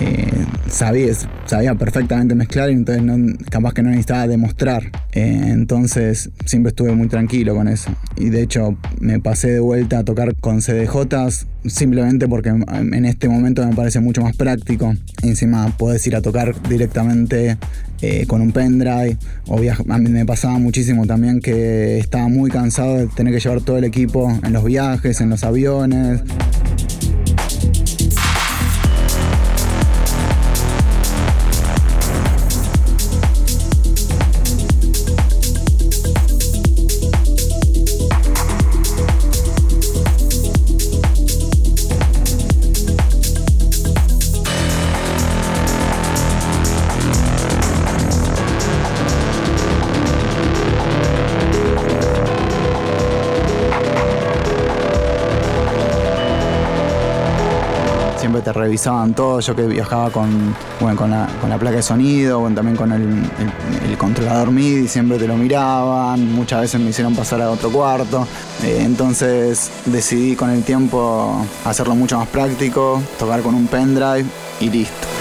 Eh, 0.00 0.44
sabía, 0.72 1.12
sabía 1.44 1.74
perfectamente 1.74 2.34
mezclar 2.34 2.70
y 2.70 2.72
entonces 2.72 3.04
no, 3.04 3.36
capaz 3.50 3.74
que 3.74 3.82
no 3.82 3.90
necesitaba 3.90 4.26
demostrar. 4.26 4.90
Eh, 5.12 5.44
entonces 5.48 6.30
siempre 6.46 6.70
estuve 6.70 6.92
muy 6.92 7.08
tranquilo 7.08 7.54
con 7.54 7.68
eso. 7.68 7.90
Y 8.16 8.30
de 8.30 8.42
hecho 8.42 8.76
me 8.98 9.20
pasé 9.20 9.50
de 9.50 9.60
vuelta 9.60 9.98
a 9.98 10.04
tocar 10.04 10.34
con 10.40 10.60
CDJs 10.60 11.46
simplemente 11.66 12.26
porque 12.26 12.48
en 12.48 13.04
este 13.04 13.28
momento 13.28 13.64
me 13.64 13.74
parece 13.74 14.00
mucho 14.00 14.22
más 14.22 14.34
práctico. 14.36 14.94
Encima 15.22 15.72
puedes 15.76 16.04
ir 16.06 16.16
a 16.16 16.22
tocar 16.22 16.60
directamente 16.68 17.58
eh, 18.00 18.26
con 18.26 18.40
un 18.40 18.52
pendrive. 18.52 19.18
O 19.46 19.58
a 19.58 19.98
mí 19.98 20.10
me 20.10 20.26
pasaba 20.26 20.58
muchísimo 20.58 21.06
también 21.06 21.40
que 21.40 21.98
estaba 21.98 22.28
muy 22.28 22.50
cansado 22.50 22.96
de 22.96 23.06
tener 23.08 23.34
que 23.34 23.40
llevar 23.40 23.60
todo 23.60 23.76
el 23.76 23.84
equipo 23.84 24.32
en 24.42 24.52
los 24.52 24.64
viajes, 24.64 25.20
en 25.20 25.30
los 25.30 25.44
aviones. 25.44 26.22
Revisaban 58.62 59.14
todo. 59.14 59.40
Yo 59.40 59.54
que 59.54 59.66
viajaba 59.66 60.10
con, 60.10 60.54
bueno, 60.80 60.96
con, 60.96 61.10
la, 61.10 61.28
con 61.40 61.50
la 61.50 61.58
placa 61.58 61.76
de 61.76 61.82
sonido, 61.82 62.40
también 62.54 62.76
con 62.76 62.92
el, 62.92 63.30
el, 63.88 63.98
controlador 63.98 64.50
MIDI, 64.50 64.88
siempre 64.88 65.18
te 65.18 65.26
lo 65.26 65.36
miraban. 65.36 66.32
Muchas 66.32 66.60
veces 66.62 66.80
me 66.80 66.90
hicieron 66.90 67.14
pasar 67.14 67.42
a 67.42 67.50
otro 67.50 67.70
cuarto. 67.70 68.26
Eh, 68.62 68.82
entonces 68.82 69.70
decidí 69.86 70.36
con 70.36 70.50
el 70.50 70.62
tiempo 70.62 71.44
hacerlo 71.64 71.94
mucho 71.94 72.18
más 72.18 72.28
práctico, 72.28 73.02
tocar 73.18 73.42
con 73.42 73.54
un 73.54 73.66
pendrive 73.66 74.24
y 74.60 74.70
listo. 74.70 75.11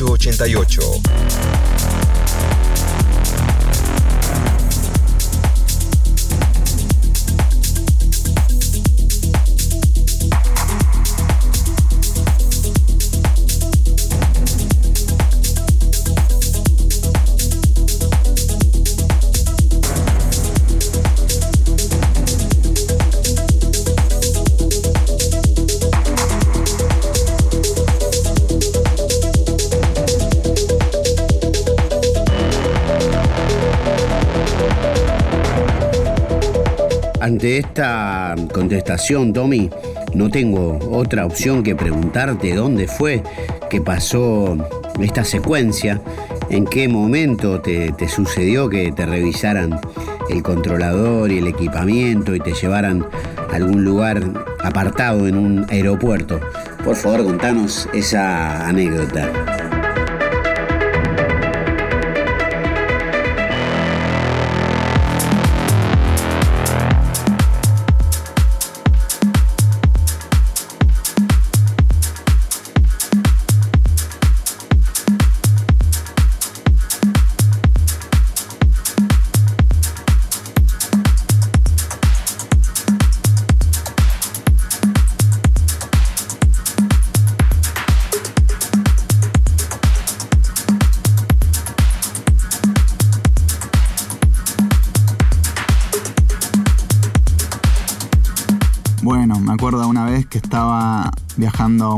88 0.00 1.07
Esta 37.56 38.34
contestación, 38.52 39.32
Tommy, 39.32 39.70
no 40.12 40.28
tengo 40.28 40.78
otra 40.92 41.24
opción 41.24 41.62
que 41.62 41.74
preguntarte 41.74 42.54
dónde 42.54 42.86
fue 42.86 43.22
que 43.70 43.80
pasó 43.80 44.54
esta 45.00 45.24
secuencia, 45.24 45.98
en 46.50 46.66
qué 46.66 46.88
momento 46.88 47.62
te, 47.62 47.90
sucedió 48.06 48.68
que 48.68 48.92
te 48.92 49.06
revisaran 49.06 49.80
el 50.28 50.42
controlador 50.42 51.32
y 51.32 51.38
el 51.38 51.46
equipamiento 51.46 52.34
y 52.34 52.40
te 52.40 52.52
llevaran 52.52 53.06
a 53.50 53.56
algún 53.56 53.82
lugar 53.82 54.22
apartado 54.62 55.26
en 55.26 55.38
un 55.38 55.66
aeropuerto. 55.70 56.40
Por 56.84 56.96
favor, 56.96 57.24
contanos 57.24 57.88
esa 57.94 58.68
anécdota. 58.68 59.47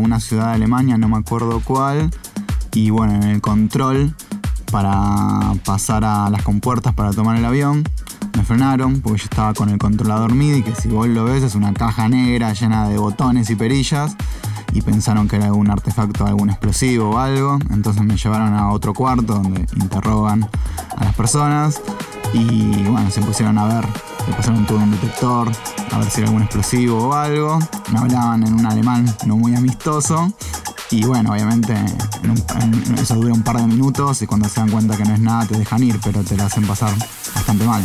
Una 0.01 0.21
ciudad 0.21 0.49
de 0.49 0.55
Alemania, 0.55 0.99
no 0.99 1.09
me 1.09 1.17
acuerdo 1.17 1.61
cuál, 1.65 2.11
y 2.73 2.91
bueno, 2.91 3.15
en 3.15 3.25
el 3.25 3.41
control 3.41 4.15
para 4.71 5.55
pasar 5.65 6.05
a 6.05 6.31
las 6.31 6.43
compuertas 6.43 6.95
para 6.95 7.13
tomar 7.13 7.37
el 7.37 7.45
avión, 7.45 7.85
me 8.37 8.45
frenaron 8.45 9.01
porque 9.01 9.19
yo 9.19 9.25
estaba 9.25 9.55
con 9.55 9.69
el 9.69 9.79
controlador 9.79 10.35
MIDI, 10.35 10.63
que 10.63 10.75
si 10.75 10.89
vos 10.89 11.09
lo 11.09 11.25
ves 11.25 11.43
es 11.43 11.55
una 11.55 11.73
caja 11.73 12.09
negra 12.09 12.53
llena 12.53 12.89
de 12.89 12.99
botones 12.99 13.51
y 13.51 13.57
perillas, 13.57 14.17
y 14.73 14.83
pensaron 14.83 15.27
que 15.27 15.37
era 15.37 15.47
algún 15.47 15.71
artefacto, 15.71 16.27
algún 16.27 16.51
explosivo 16.51 17.11
o 17.11 17.19
algo, 17.19 17.59
entonces 17.71 18.03
me 18.03 18.17
llevaron 18.17 18.55
a 18.55 18.71
otro 18.71 18.95
cuarto 18.95 19.35
donde 19.35 19.67
interrogan 19.77 20.49
a 20.97 21.05
las 21.05 21.15
personas 21.15 21.81
y 22.33 22.85
bueno, 22.85 23.11
se 23.11 23.21
pusieron 23.21 23.59
a 23.59 23.67
ver 23.67 23.87
me 24.27 24.35
pasaron 24.35 24.67
todo 24.67 24.79
un 24.79 24.91
detector, 24.91 25.51
a 25.91 25.99
ver 25.99 26.11
si 26.11 26.21
era 26.21 26.29
algún 26.29 26.43
explosivo 26.43 27.09
o 27.09 27.15
algo. 27.15 27.59
Me 27.93 27.99
hablaban 27.99 28.47
en 28.47 28.55
un 28.55 28.67
alemán 28.67 29.05
no 29.27 29.37
muy 29.37 29.55
amistoso. 29.55 30.33
Y 30.91 31.05
bueno, 31.05 31.33
obviamente 31.33 31.75
eso 33.01 33.15
dura 33.15 33.33
un 33.33 33.43
par 33.43 33.59
de 33.59 33.67
minutos 33.67 34.23
y 34.23 34.27
cuando 34.27 34.49
se 34.49 34.61
dan 34.61 34.71
cuenta 34.71 34.97
que 34.97 35.05
no 35.05 35.15
es 35.15 35.21
nada 35.21 35.47
te 35.47 35.59
dejan 35.59 35.83
ir, 35.83 36.01
pero 36.03 36.23
te 36.25 36.37
la 36.37 36.47
hacen 36.47 36.67
pasar 36.67 36.93
bastante 37.35 37.65
mal. 37.65 37.83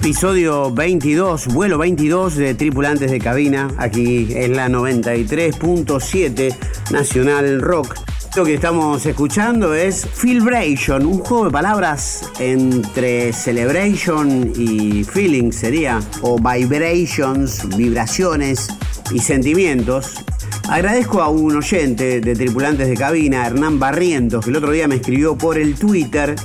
Episodio 0.00 0.70
22, 0.70 1.48
vuelo 1.48 1.76
22 1.76 2.36
de 2.36 2.54
Tripulantes 2.54 3.10
de 3.10 3.18
Cabina, 3.18 3.68
aquí 3.78 4.28
en 4.30 4.54
la 4.54 4.68
93.7 4.68 6.54
Nacional 6.92 7.60
Rock. 7.60 7.96
Lo 8.36 8.44
que 8.44 8.54
estamos 8.54 9.04
escuchando 9.06 9.74
es 9.74 10.06
Filbration, 10.06 11.04
un 11.04 11.18
juego 11.18 11.46
de 11.46 11.50
palabras 11.50 12.30
entre 12.38 13.32
celebration 13.32 14.52
y 14.56 15.02
feeling 15.02 15.50
sería, 15.50 15.98
o 16.22 16.38
vibrations, 16.38 17.76
vibraciones 17.76 18.68
y 19.10 19.18
sentimientos. 19.18 20.14
Agradezco 20.68 21.22
a 21.22 21.28
un 21.28 21.56
oyente 21.56 22.20
de 22.20 22.36
Tripulantes 22.36 22.88
de 22.88 22.96
Cabina, 22.96 23.44
Hernán 23.48 23.80
Barrientos, 23.80 24.44
que 24.44 24.50
el 24.50 24.56
otro 24.56 24.70
día 24.70 24.86
me 24.86 24.94
escribió 24.94 25.36
por 25.36 25.58
el 25.58 25.74
Twitter 25.74 26.36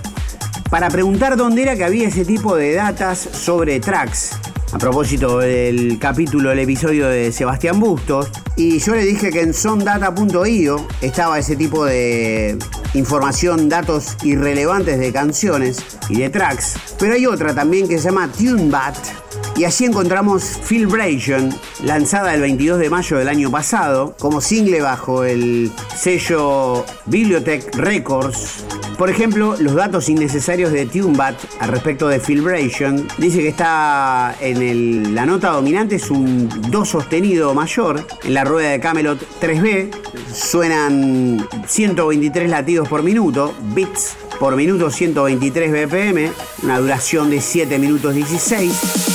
para 0.74 0.90
preguntar 0.90 1.38
dónde 1.38 1.62
era 1.62 1.76
que 1.76 1.84
había 1.84 2.08
ese 2.08 2.26
tipo 2.26 2.56
de 2.56 2.74
datas 2.74 3.20
sobre 3.20 3.80
tracks. 3.80 4.32
A 4.72 4.80
propósito 4.80 5.38
del 5.38 6.00
capítulo, 6.00 6.50
del 6.50 6.58
episodio 6.58 7.10
de 7.10 7.32
Sebastián 7.32 7.80
Bustos. 7.80 8.32
Y 8.56 8.80
yo 8.80 8.96
le 8.96 9.06
dije 9.06 9.30
que 9.30 9.42
en 9.42 9.54
sondata.io 9.54 10.88
estaba 11.00 11.38
ese 11.38 11.56
tipo 11.56 11.86
de 11.86 12.58
información, 12.96 13.70
datos 13.70 14.18
irrelevantes 14.24 14.98
de 14.98 15.14
canciones 15.14 15.78
y 16.10 16.22
de 16.22 16.32
tracks. 16.32 16.74
Pero 16.98 17.14
hay 17.14 17.28
otra 17.28 17.54
también 17.54 17.88
que 17.88 18.00
se 18.00 18.06
llama 18.06 18.32
TuneBat. 18.32 19.23
Y 19.56 19.66
allí 19.66 19.86
encontramos 19.86 20.44
Filbration, 20.44 21.54
lanzada 21.84 22.34
el 22.34 22.42
22 22.42 22.80
de 22.80 22.90
mayo 22.90 23.18
del 23.18 23.30
año 23.30 23.52
pasado, 23.52 24.16
como 24.20 24.42
single 24.42 24.82
bajo 24.82 25.24
el 25.24 25.72
sello 25.96 26.86
Bibliotech 27.06 27.76
Records 27.76 28.64
por 28.98 29.10
ejemplo, 29.10 29.56
los 29.60 29.74
datos 29.74 30.08
innecesarios 30.08 30.72
de 30.72 30.86
TuneBat 30.86 31.36
al 31.60 31.70
respecto 31.70 32.08
de 32.08 32.20
Filbration 32.20 33.08
dice 33.18 33.40
que 33.40 33.48
está 33.48 34.36
en 34.40 35.16
la 35.16 35.26
nota 35.26 35.50
dominante, 35.50 35.96
es 35.96 36.12
un 36.12 36.48
Do 36.70 36.86
sostenido 36.86 37.54
mayor. 37.54 38.06
En 38.24 38.34
la 38.34 38.44
rueda 38.44 38.70
de 38.70 38.80
Camelot 38.80 39.20
3B 39.42 39.90
suenan 40.32 41.48
123 41.68 42.50
latidos 42.50 42.88
por 42.88 43.04
minuto, 43.04 43.54
bits 43.74 44.16
por 44.40 44.56
minuto 44.56 44.92
123 44.92 45.72
BPM, 45.72 46.32
una 46.64 46.80
duración 46.80 47.30
de 47.30 47.42
7 47.42 47.80
minutos 47.80 48.14
16. 48.14 49.13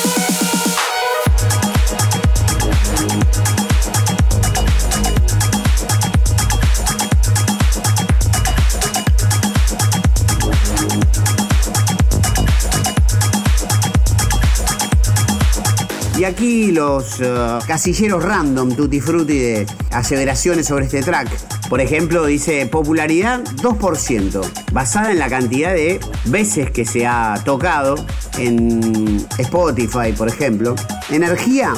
Aquí 16.39 16.71
los 16.71 17.19
uh, 17.19 17.59
casilleros 17.67 18.23
random 18.23 18.73
tutti 18.77 19.01
frutti 19.01 19.39
de 19.39 19.67
aseveraciones 19.91 20.67
sobre 20.67 20.85
este 20.85 21.03
track. 21.03 21.29
Por 21.69 21.81
ejemplo, 21.81 22.27
dice 22.27 22.65
popularidad 22.67 23.43
2%, 23.43 24.49
basada 24.71 25.11
en 25.11 25.19
la 25.19 25.29
cantidad 25.29 25.75
de 25.75 25.99
veces 26.27 26.71
que 26.71 26.85
se 26.85 27.09
ha 27.09 27.43
tocado 27.45 27.97
en 28.39 29.27
Spotify, 29.37 30.13
por 30.17 30.29
ejemplo. 30.29 30.77
Energía 31.11 31.73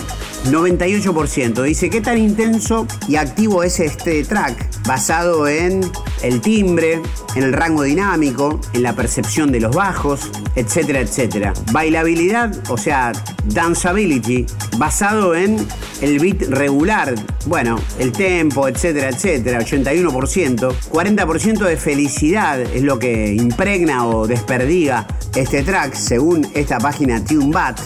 98%. 0.51 1.63
Dice, 1.63 1.89
¿qué 1.89 2.03
tan 2.03 2.19
intenso 2.19 2.87
y 3.09 3.17
activo 3.17 3.63
es 3.63 3.81
este 3.81 4.25
track? 4.25 4.69
Basado 4.87 5.49
en 5.49 5.91
el 6.23 6.43
timbre, 6.43 7.01
en 7.35 7.43
el 7.43 7.53
rango 7.53 7.83
dinámico, 7.83 8.61
en 8.73 8.83
la 8.83 8.95
percepción 8.95 9.53
de 9.53 9.61
los 9.61 9.75
bajos, 9.75 10.31
etcétera, 10.55 11.01
etcétera. 11.01 11.53
Bailabilidad, 11.73 12.55
o 12.69 12.77
sea, 12.77 13.13
danceability, 13.45 14.47
basado 14.79 15.35
en 15.35 15.57
el 16.01 16.19
beat 16.19 16.43
regular, 16.49 17.15
bueno, 17.47 17.79
el 17.99 18.13
tempo, 18.13 18.69
etcétera, 18.69 19.09
etcétera, 19.09 19.61
81%. 19.61 20.73
40% 20.91 21.59
de 21.59 21.77
felicidad 21.77 22.61
es 22.61 22.83
lo 22.83 22.99
que 22.99 23.33
impregna 23.35 24.07
o 24.07 24.27
desperdiga 24.27 25.07
este 25.35 25.63
track, 25.63 25.95
según 25.95 26.47
esta 26.55 26.79
página 26.79 27.25
TuneBat. 27.25 27.79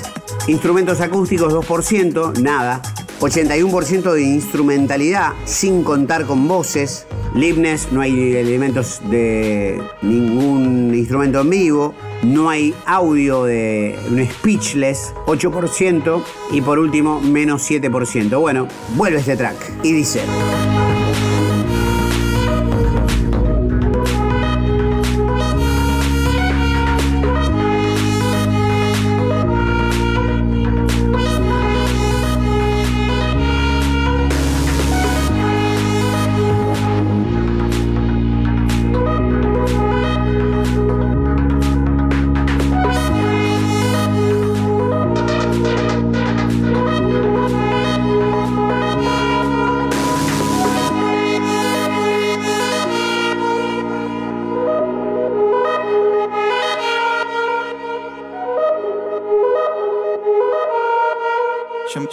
Instrumentos 0.48 1.00
acústicos 1.00 1.52
2%, 1.52 2.38
nada. 2.40 2.82
81% 3.20 4.12
de 4.12 4.22
instrumentalidad 4.22 5.32
sin 5.44 5.82
contar 5.82 6.26
con 6.26 6.46
voces. 6.46 7.06
Libnes, 7.34 7.90
no 7.90 8.00
hay 8.00 8.36
elementos 8.36 9.00
de 9.10 9.82
ningún 10.02 10.94
instrumento 10.94 11.40
en 11.40 11.50
vivo. 11.50 11.94
No 12.22 12.48
hay 12.48 12.72
audio 12.86 13.44
de 13.44 13.98
un 14.08 14.24
speechless, 14.24 15.12
8%. 15.26 16.22
Y 16.52 16.60
por 16.60 16.78
último, 16.78 17.20
menos 17.20 17.68
7%. 17.68 18.40
Bueno, 18.40 18.68
vuelve 18.96 19.18
este 19.18 19.36
track 19.36 19.56
y 19.82 19.92
dice... 19.92 20.20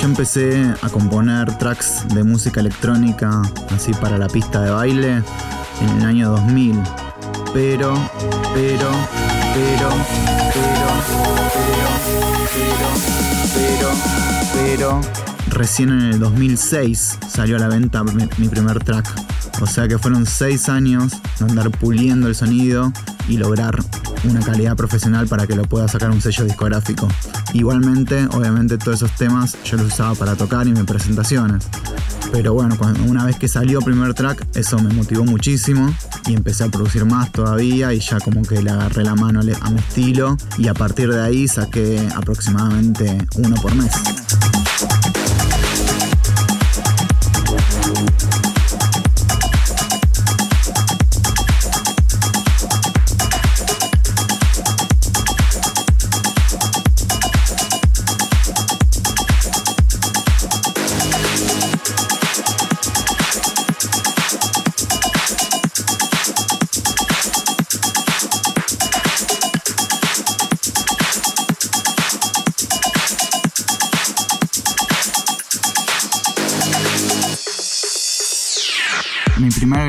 yo 0.00 0.06
empecé 0.06 0.74
a 0.80 0.88
componer 0.88 1.58
tracks 1.58 2.06
de 2.14 2.24
música 2.24 2.60
electrónica, 2.60 3.42
así 3.70 3.92
para 3.92 4.16
la 4.16 4.28
pista 4.28 4.62
de 4.62 4.70
baile, 4.70 5.22
en 5.82 5.88
el 5.98 6.04
año 6.06 6.30
2000. 6.30 6.80
Pero, 7.52 7.94
pero, 8.54 8.54
pero, 8.54 8.90
pero, 9.54 9.90
pero, 10.54 10.90
pero, 12.54 12.88
pero, 13.54 13.90
pero, 14.54 15.00
pero. 15.00 15.00
recién 15.48 15.90
en 15.90 16.00
el 16.00 16.18
2006 16.18 17.18
salió 17.28 17.56
a 17.56 17.58
la 17.58 17.68
venta 17.68 18.02
mi 18.02 18.48
primer 18.48 18.82
track 18.82 19.06
o 19.60 19.66
sea 19.66 19.86
que 19.86 19.98
fueron 19.98 20.26
seis 20.26 20.68
años 20.68 21.12
de 21.38 21.44
andar 21.44 21.70
puliendo 21.70 22.28
el 22.28 22.34
sonido 22.34 22.92
y 23.28 23.36
lograr 23.36 23.78
una 24.24 24.40
calidad 24.40 24.76
profesional 24.76 25.26
para 25.28 25.46
que 25.46 25.54
lo 25.54 25.64
pueda 25.64 25.86
sacar 25.88 26.10
un 26.10 26.20
sello 26.20 26.44
discográfico. 26.44 27.08
Igualmente, 27.52 28.26
obviamente 28.32 28.78
todos 28.78 29.02
esos 29.02 29.14
temas 29.16 29.56
yo 29.64 29.76
los 29.76 29.86
usaba 29.86 30.14
para 30.14 30.34
tocar 30.34 30.66
y 30.66 30.72
mis 30.72 30.84
presentaciones. 30.84 31.68
Pero 32.32 32.54
bueno, 32.54 32.76
cuando, 32.78 33.02
una 33.04 33.24
vez 33.24 33.36
que 33.36 33.48
salió 33.48 33.78
el 33.80 33.84
primer 33.84 34.14
track, 34.14 34.46
eso 34.54 34.78
me 34.78 34.94
motivó 34.94 35.24
muchísimo 35.24 35.92
y 36.26 36.34
empecé 36.34 36.64
a 36.64 36.68
producir 36.68 37.04
más 37.04 37.32
todavía 37.32 37.92
y 37.92 38.00
ya 38.00 38.20
como 38.20 38.42
que 38.42 38.62
le 38.62 38.70
agarré 38.70 39.04
la 39.04 39.14
mano 39.14 39.40
a 39.40 39.70
mi 39.70 39.78
estilo 39.78 40.36
y 40.56 40.68
a 40.68 40.74
partir 40.74 41.10
de 41.10 41.20
ahí 41.20 41.48
saqué 41.48 42.08
aproximadamente 42.14 43.26
uno 43.36 43.56
por 43.56 43.74
mes. 43.74 43.90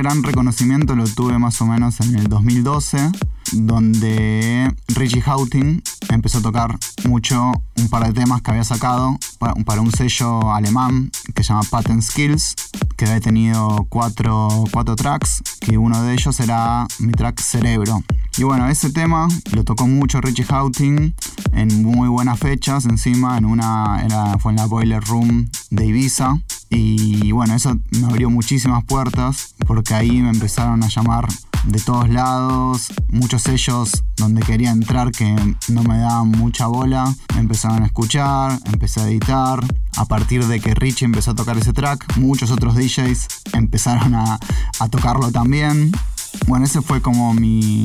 Gran 0.02 0.24
reconocimiento 0.24 0.96
lo 0.96 1.06
tuve 1.06 1.38
más 1.38 1.62
o 1.62 1.68
menos 1.68 2.00
en 2.00 2.16
el 2.16 2.28
2012, 2.28 3.12
donde 3.52 4.74
Richie 4.88 5.22
Houghton 5.22 5.84
empezó 6.10 6.40
a 6.40 6.42
tocar 6.42 6.76
mucho 7.04 7.52
un 7.78 7.88
par 7.88 8.08
de 8.08 8.14
temas 8.14 8.42
que 8.42 8.50
había 8.50 8.64
sacado 8.64 9.16
para, 9.38 9.80
un 9.80 9.92
sello 9.92 10.52
alemán 10.52 11.12
que 11.36 11.44
se 11.44 11.50
llama 11.50 11.62
Patent 11.70 12.02
Skills, 12.02 12.56
que 12.98 13.06
había 13.06 13.20
tenido 13.20 13.86
cuatro, 13.90 14.64
cuatro 14.72 14.96
tracks, 14.96 15.44
y 15.68 15.76
uno 15.76 16.02
de 16.02 16.14
ellos 16.14 16.40
era 16.40 16.88
mi 16.98 17.12
track 17.12 17.40
Cerebro. 17.40 18.04
Y 18.40 18.44
bueno, 18.44 18.70
ese 18.70 18.90
tema 18.90 19.28
lo 19.52 19.64
tocó 19.64 19.86
mucho 19.86 20.20
Richie 20.20 20.46
Houghton 20.46 21.14
en 21.54 21.84
muy 21.84 22.10
buenas 22.10 22.40
fechas, 22.40 22.86
encima 22.86 23.38
en 23.38 23.46
una, 23.46 24.04
fue 24.40 24.54
en 24.54 24.56
la 24.56 24.66
Boiler 24.66 25.04
Room 25.04 25.48
de 25.70 25.86
Ibiza. 25.86 26.42
Y 26.72 27.32
bueno, 27.34 27.54
eso 27.54 27.78
me 27.92 28.08
abrió 28.08 28.30
muchísimas 28.30 28.84
puertas 28.86 29.56
porque 29.68 29.94
ahí 29.94 30.22
me 30.22 30.30
empezaron 30.30 30.82
a 30.84 30.88
llamar 30.88 31.28
de 31.66 31.80
todos 31.80 32.10
lados, 32.10 32.88
muchos 33.10 33.44
sellos 33.44 34.04
donde 34.16 34.42
quería 34.42 34.72
entrar 34.72 35.12
que 35.12 35.36
no 35.68 35.84
me 35.84 35.98
daban 36.00 36.30
mucha 36.30 36.68
bola, 36.68 37.14
me 37.36 37.42
empezaron 37.42 37.84
a 37.84 37.86
escuchar, 37.86 38.58
empecé 38.66 39.02
a 39.02 39.08
editar. 39.08 39.60
A 39.98 40.06
partir 40.06 40.48
de 40.48 40.62
que 40.62 40.74
Richie 40.74 41.06
empezó 41.06 41.32
a 41.32 41.36
tocar 41.36 41.58
ese 41.58 41.74
track, 41.74 42.18
muchos 42.18 42.50
otros 42.50 42.76
DJs 42.76 43.28
empezaron 43.54 44.16
a, 44.16 44.40
a 44.80 44.88
tocarlo 44.88 45.32
también. 45.32 45.92
Bueno, 46.48 46.66
ese 46.66 46.82
fue 46.82 47.02
como 47.02 47.34
mi, 47.34 47.84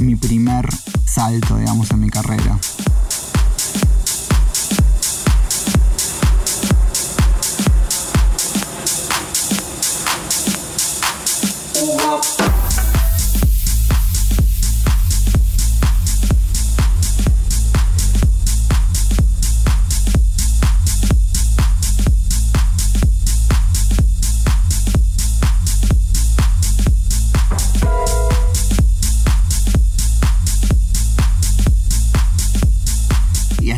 mi 0.00 0.14
primer 0.16 0.68
salto, 1.06 1.56
digamos, 1.56 1.90
en 1.90 2.00
mi 2.00 2.10
carrera. 2.10 2.58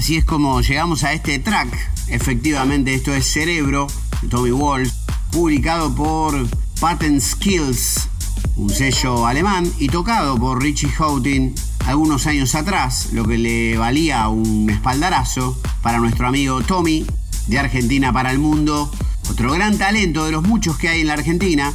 Así 0.09 0.17
es 0.17 0.25
como 0.25 0.63
llegamos 0.63 1.05
a 1.05 1.13
este 1.13 1.39
track. 1.39 1.69
Efectivamente, 2.07 2.95
esto 2.95 3.13
es 3.13 3.31
Cerebro 3.31 3.89
de 4.23 4.29
Tommy 4.29 4.53
Walsh, 4.53 4.89
publicado 5.31 5.95
por 5.95 6.49
Patent 6.81 7.21
Skills, 7.21 8.09
un 8.57 8.71
sello 8.71 9.27
alemán, 9.27 9.71
y 9.79 9.89
tocado 9.89 10.39
por 10.39 10.63
Richie 10.63 10.89
Houghton 10.89 11.55
algunos 11.87 12.27
años 12.27 12.55
atrás, 12.55 13.09
lo 13.13 13.25
que 13.25 13.37
le 13.37 13.77
valía 13.77 14.29
un 14.29 14.71
espaldarazo 14.71 15.61
para 15.83 15.99
nuestro 15.99 16.29
amigo 16.29 16.61
Tommy, 16.63 17.05
de 17.49 17.59
Argentina 17.59 18.13
para 18.13 18.31
el 18.31 18.39
mundo. 18.39 18.91
Otro 19.29 19.53
gran 19.53 19.77
talento 19.77 20.25
de 20.25 20.33
los 20.33 20.43
muchos 20.45 20.79
que 20.79 20.89
hay 20.89 21.01
en 21.01 21.09
la 21.09 21.15
Argentina. 21.15 21.73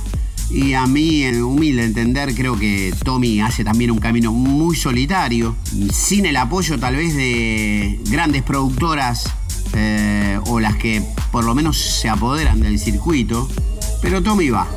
Y 0.49 0.73
a 0.73 0.85
mí, 0.85 1.23
en 1.23 1.41
humilde 1.41 1.83
entender, 1.83 2.33
creo 2.35 2.57
que 2.57 2.93
Tommy 3.03 3.41
hace 3.41 3.63
también 3.63 3.91
un 3.91 3.99
camino 3.99 4.31
muy 4.31 4.75
solitario, 4.75 5.55
sin 5.91 6.25
el 6.25 6.37
apoyo 6.37 6.79
tal 6.79 6.95
vez 6.95 7.15
de 7.15 7.99
grandes 8.09 8.43
productoras 8.43 9.25
eh, 9.73 10.39
o 10.45 10.59
las 10.59 10.77
que 10.77 11.01
por 11.31 11.43
lo 11.43 11.55
menos 11.55 11.77
se 11.77 12.07
apoderan 12.07 12.61
del 12.61 12.79
circuito. 12.79 13.49
Pero 14.03 14.21
Tommy 14.21 14.49
va. 14.49 14.67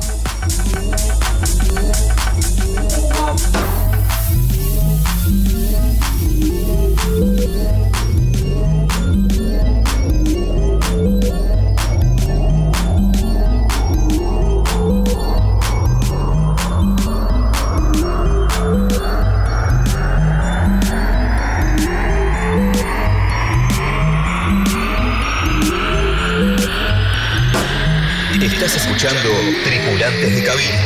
Estás 28.41 28.75
escuchando 28.75 29.29
Tripulantes 29.63 30.35
de 30.35 30.43
Cabina. 30.43 30.79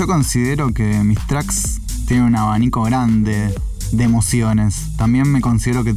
Yo 0.00 0.06
considero 0.06 0.72
que 0.72 1.04
mis 1.04 1.18
tracks 1.26 1.78
tienen 2.06 2.24
un 2.28 2.36
abanico 2.36 2.82
grande 2.84 3.54
de 3.92 4.02
emociones. 4.02 4.96
También 4.96 5.30
me 5.30 5.42
considero 5.42 5.84
que 5.84 5.94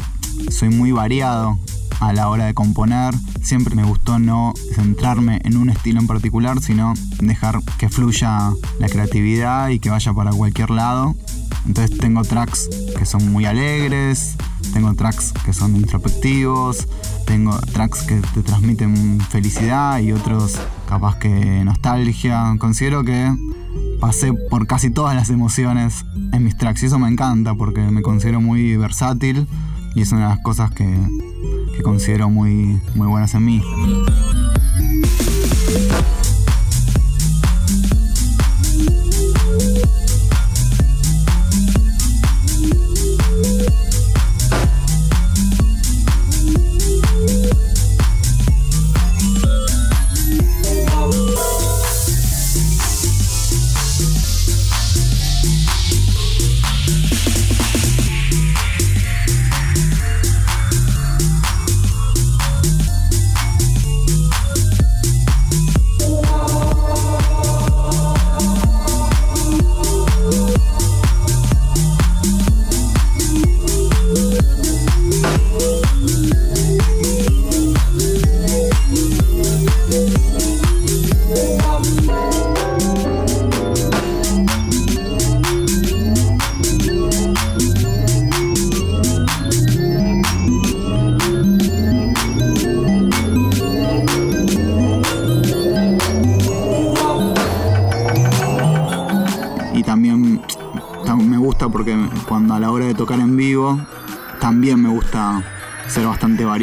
soy 0.52 0.68
muy 0.68 0.92
variado 0.92 1.58
a 2.02 2.12
la 2.12 2.28
hora 2.28 2.44
de 2.44 2.54
componer. 2.54 3.16
Siempre 3.42 3.76
me 3.76 3.86
gustó 3.86 4.20
no 4.20 4.52
centrarme 4.76 5.40
en 5.46 5.56
un 5.56 5.70
estilo 5.70 6.02
en 6.02 6.08
particular, 6.08 6.60
sino 6.62 6.94
dejar 7.22 7.62
que 7.78 7.88
fluya 7.88 8.52
la 8.78 8.90
creatividad 8.90 9.70
y 9.70 9.80
que 9.80 9.90
vaya 9.90 10.14
para 10.14 10.32
cualquier 10.32 10.72
lado. 10.72 11.16
Entonces 11.66 11.98
tengo 11.98 12.24
tracks 12.24 12.68
que 12.98 13.06
son 13.06 13.32
muy 13.32 13.46
alegres, 13.46 14.36
tengo 14.74 14.94
tracks 14.96 15.32
que 15.46 15.54
son 15.54 15.78
introspectivos, 15.78 16.90
tengo 17.26 17.58
tracks 17.72 18.02
que 18.02 18.20
te 18.34 18.44
transmiten 18.44 19.22
felicidad 19.30 20.00
y 20.00 20.12
otros 20.12 20.60
capaz 20.90 21.20
que 21.20 21.30
nostalgia. 21.64 22.54
Considero 22.60 23.06
que 23.06 23.32
pasé 24.04 24.34
por 24.34 24.68
casi 24.68 24.90
todas 24.90 25.16
las 25.16 25.30
emociones 25.30 26.04
en 26.34 26.44
mis 26.44 26.58
tracks 26.58 26.84
y 26.84 26.88
eso 26.88 27.00
me 27.00 27.08
encanta 27.08 27.56
porque 27.56 27.80
me 27.80 28.02
considero 28.02 28.42
muy 28.42 28.76
versátil 28.76 29.48
y 29.96 30.02
es 30.02 30.12
una 30.12 30.24
de 30.24 30.36
las 30.36 30.40
cosas 30.44 30.72
que 30.72 30.86
que 31.74 31.82
considero 31.84 32.30
muy, 32.30 32.82
muy 32.96 33.08
buenas 33.08 33.34
en 33.34 33.46
mí. 33.46 33.62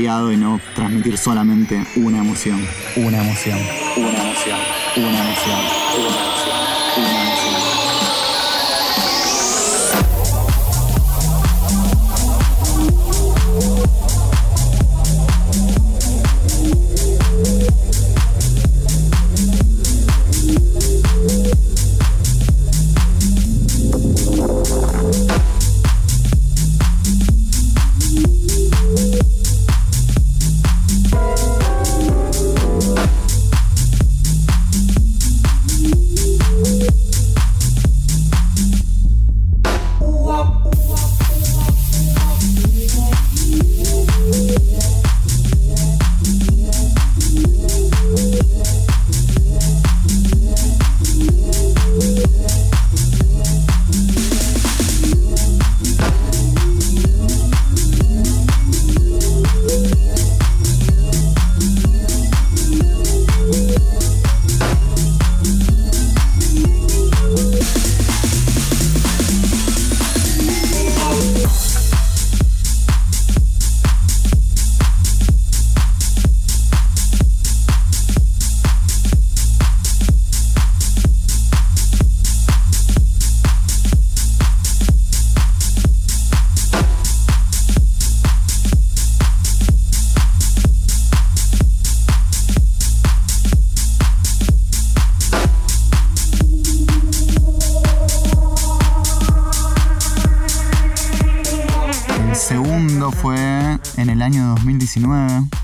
Variado 0.00 0.32
y 0.32 0.36
no 0.38 0.58
transmitir 0.74 1.18
solamente 1.18 1.84
una 1.96 2.20
emoción, 2.20 2.66
una 2.96 3.22
emoción, 3.22 3.58
una 3.98 4.08
emoción, 4.08 4.58
una 4.96 5.08
emoción, 5.08 5.58
una 6.06 6.10
emoción, 6.10 6.58
una 6.96 7.22
emoción. 7.22 7.59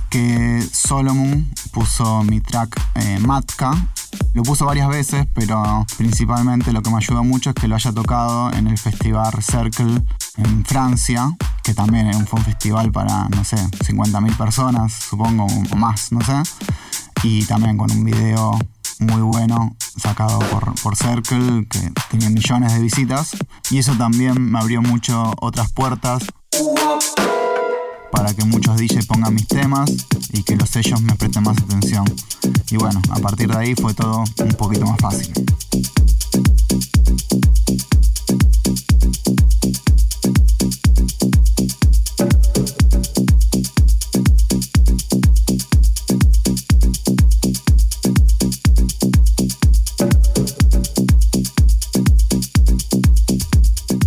Que 0.09 0.63
Solomon 0.73 1.51
puso 1.73 2.23
mi 2.23 2.41
track 2.41 2.81
eh, 2.95 3.19
Matka. 3.19 3.73
Lo 4.35 4.45
puso 4.45 4.67
varias 4.67 4.89
veces, 4.89 5.27
pero 5.35 5.85
principalmente 5.97 6.73
lo 6.73 6.81
que 6.81 6.91
me 6.91 6.99
ayudó 6.99 7.25
mucho 7.25 7.51
es 7.51 7.57
que 7.57 7.67
lo 7.67 7.75
haya 7.75 7.93
tocado 7.93 8.53
en 8.53 8.69
el 8.69 8.79
festival 8.79 9.33
Circle 9.43 10.01
en 10.37 10.65
Francia, 10.65 11.35
que 11.65 11.75
también 11.75 12.25
fue 12.27 12.39
un 12.39 12.45
festival 12.45 12.93
para, 12.93 13.29
no 13.31 13.43
sé, 13.43 13.57
50.000 13.57 14.37
personas, 14.37 14.93
supongo, 14.93 15.47
o 15.47 15.77
más, 15.77 16.13
no 16.13 16.21
sé. 16.21 16.41
Y 17.25 17.45
también 17.47 17.77
con 17.77 17.91
un 17.91 18.05
video 18.05 18.57
muy 19.01 19.23
bueno 19.23 19.75
sacado 19.97 20.39
por, 20.39 20.97
Circle, 20.97 21.67
que 21.67 21.93
tenía 22.11 22.31
millones 22.31 22.75
de 22.75 22.81
visitas. 22.81 23.37
Y 23.71 23.79
eso 23.79 23.93
también 23.95 24.41
me 24.41 24.61
abrió 24.61 24.83
mucho 24.83 25.33
otras 25.41 25.73
puertas 25.73 26.23
para 28.17 28.33
que 28.33 28.47
muchos 28.47 28.79
DJs 28.79 29.05
pongan 29.05 29.35
mis 29.35 29.47
temas 29.47 29.93
y 30.33 30.43
que 30.43 30.57
los 30.57 30.71
sellos 30.71 31.03
me 31.03 31.15
presten 31.17 31.43
más 31.43 31.59
atención. 31.59 32.05
Y 32.71 32.77
bueno, 32.79 33.03
a 33.11 33.19
partir 33.19 33.49
de 33.49 33.59
ahí 33.59 33.75
fue 33.75 33.93
todo 33.93 34.25
un 34.39 34.53
poquito 34.53 34.87
más 34.87 34.99
fácil. 34.99 35.33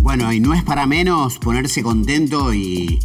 Bueno, 0.00 0.32
y 0.32 0.40
no 0.40 0.52
es 0.52 0.64
para 0.64 0.86
menos 0.86 1.38
ponerse 1.38 1.84
contento 1.84 2.52
y 2.52 2.98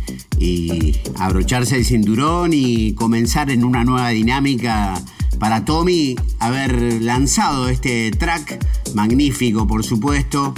abrocharse 1.18 1.78
el 1.78 1.86
cinturón 1.86 2.52
y 2.54 2.94
comenzar 2.94 3.50
en 3.50 3.64
una 3.64 3.84
nueva 3.84 4.10
dinámica 4.10 5.02
para 5.40 5.66
Tommy 5.66 6.16
haber 6.40 7.02
lanzado 7.02 7.68
este 7.70 8.12
track 8.12 8.64
magnífico 8.94 9.68
por 9.68 9.84
supuesto 9.84 10.54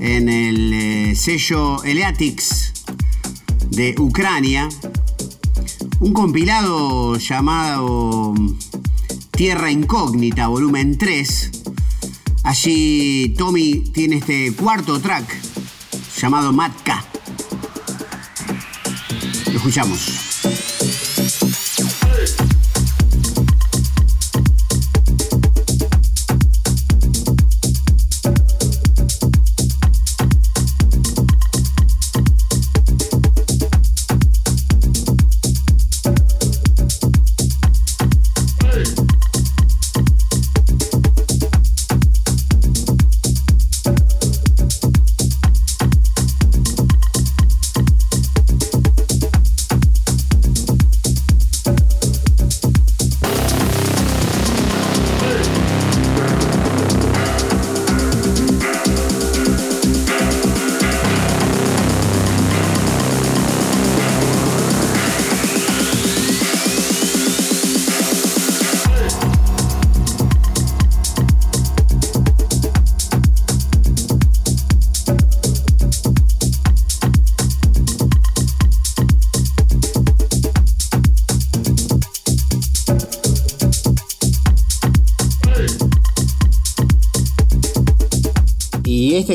en 0.00 0.28
el 0.28 0.72
eh, 0.72 1.14
sello 1.14 1.82
Eleatics 1.84 2.84
de 3.70 3.94
Ucrania. 3.98 4.68
Un 6.00 6.12
compilado 6.12 7.16
llamado 7.18 8.34
Tierra 9.32 9.70
Incógnita 9.70 10.48
volumen 10.48 10.96
3 10.98 11.50
allí 12.44 13.34
Tommy 13.36 13.84
tiene 13.92 14.16
este 14.16 14.52
cuarto 14.52 15.00
track 15.00 15.26
llamado 16.20 16.52
Matka 16.52 17.04
escuchamos. 19.56 20.27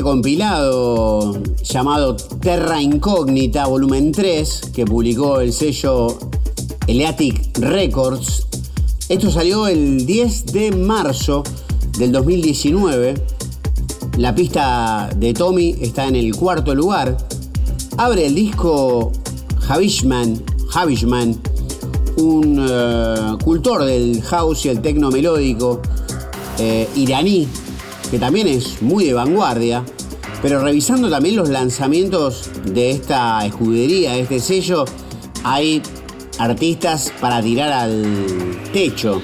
Compilado 0.04 1.42
llamado 1.64 2.16
Terra 2.16 2.82
Incógnita, 2.82 3.66
volumen 3.66 4.12
3, 4.12 4.72
que 4.74 4.86
publicó 4.86 5.40
el 5.40 5.54
sello 5.54 6.18
Eleatic 6.86 7.58
Records. 7.60 8.46
Esto 9.10 9.32
salió 9.32 9.68
el 9.68 10.06
10 10.06 10.46
de 10.48 10.72
marzo 10.72 11.44
del 11.98 12.12
2019. 12.12 13.16
La 14.18 14.36
pista 14.36 15.10
de 15.16 15.34
Tommy 15.34 15.78
está 15.80 16.08
en 16.08 16.18
el 16.18 16.36
cuarto 16.36 16.76
lugar. 16.76 17.18
Abre 17.98 18.28
el 18.28 18.36
disco 18.36 19.12
Javishman 19.62 20.44
un 22.18 22.66
eh, 22.70 23.38
cultor 23.44 23.86
del 23.86 24.22
house 24.24 24.66
y 24.66 24.70
el 24.70 24.82
tecno 24.82 25.10
melódico 25.10 25.82
eh, 26.60 26.88
iraní, 26.96 27.48
que 28.14 28.20
también 28.20 28.46
es 28.48 28.80
muy 28.84 29.06
de 29.06 29.14
vanguardia, 29.14 29.84
pero 30.44 30.64
revisando 30.64 31.10
también 31.10 31.36
los 31.36 31.50
lanzamientos 31.50 32.48
de 32.64 32.92
esta 32.92 33.44
escudería, 33.44 34.12
de 34.12 34.20
este 34.20 34.40
sello, 34.40 34.86
hay 35.44 35.82
artistas 36.38 37.12
para 37.20 37.42
tirar 37.42 37.72
al 37.72 38.06
techo. 38.72 39.20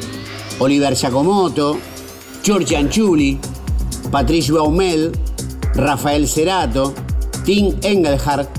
Oliver 0.57 0.95
Giacomoto, 0.95 1.77
George 2.41 2.75
Anchuli, 2.75 3.37
Patrice 4.09 4.53
Baumel, 4.53 5.11
Rafael 5.75 6.27
Cerato, 6.27 6.95
Tim 7.45 7.75
Engelhardt, 7.83 8.49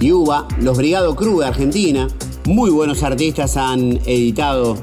Yuba, 0.00 0.48
Los 0.58 0.78
Brigado 0.78 1.14
Cruz 1.14 1.42
de 1.42 1.46
Argentina. 1.46 2.08
Muy 2.44 2.70
buenos 2.70 3.04
artistas 3.04 3.56
han 3.56 4.00
editado 4.04 4.76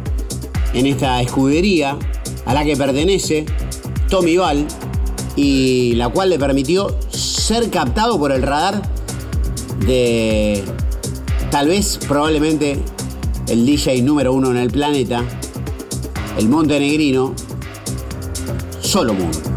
en 0.73 0.85
esta 0.85 1.21
escudería 1.21 1.99
a 2.45 2.53
la 2.53 2.63
que 2.63 2.77
pertenece 2.77 3.45
Tommy 4.09 4.37
Val 4.37 4.65
y 5.35 5.93
la 5.95 6.09
cual 6.09 6.29
le 6.29 6.39
permitió 6.39 6.95
ser 7.09 7.69
captado 7.69 8.19
por 8.19 8.31
el 8.31 8.41
radar 8.41 8.81
de 9.85 10.63
tal 11.51 11.67
vez 11.67 11.99
probablemente 12.07 12.79
el 13.47 13.65
DJ 13.65 14.01
número 14.01 14.33
uno 14.33 14.51
en 14.51 14.57
el 14.57 14.71
planeta, 14.71 15.23
el 16.37 16.49
montenegrino 16.49 17.33
Solomon. 18.81 19.52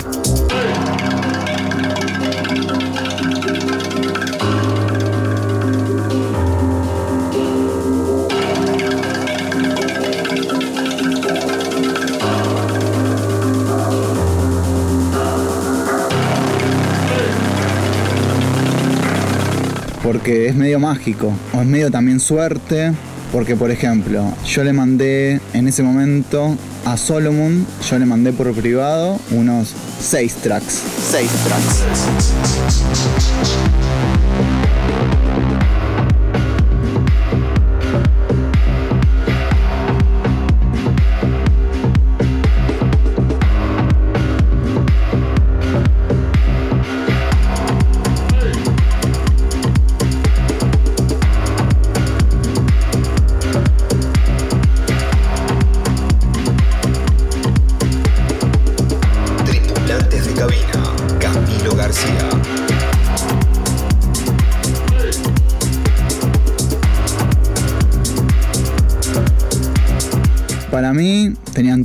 Porque 20.17 20.47
es 20.47 20.55
medio 20.55 20.81
mágico, 20.81 21.31
o 21.53 21.61
es 21.61 21.67
medio 21.67 21.91
también 21.91 22.21
suerte, 22.21 22.91
porque 23.33 23.55
por 23.55 23.71
ejemplo, 23.71 24.25
yo 24.47 24.65
le 24.65 24.73
mandé 24.73 25.43
en 25.53 25.69
ese 25.69 25.83
momento 25.83 26.57
a 26.87 26.97
Solomon, 26.97 27.67
yo 27.87 27.99
le 27.99 28.07
mandé 28.07 28.33
por 28.33 28.51
privado 28.55 29.21
unos 29.31 29.75
6 30.01 30.37
tracks. 30.37 30.81
6 31.11 31.31
tracks. 31.45 31.83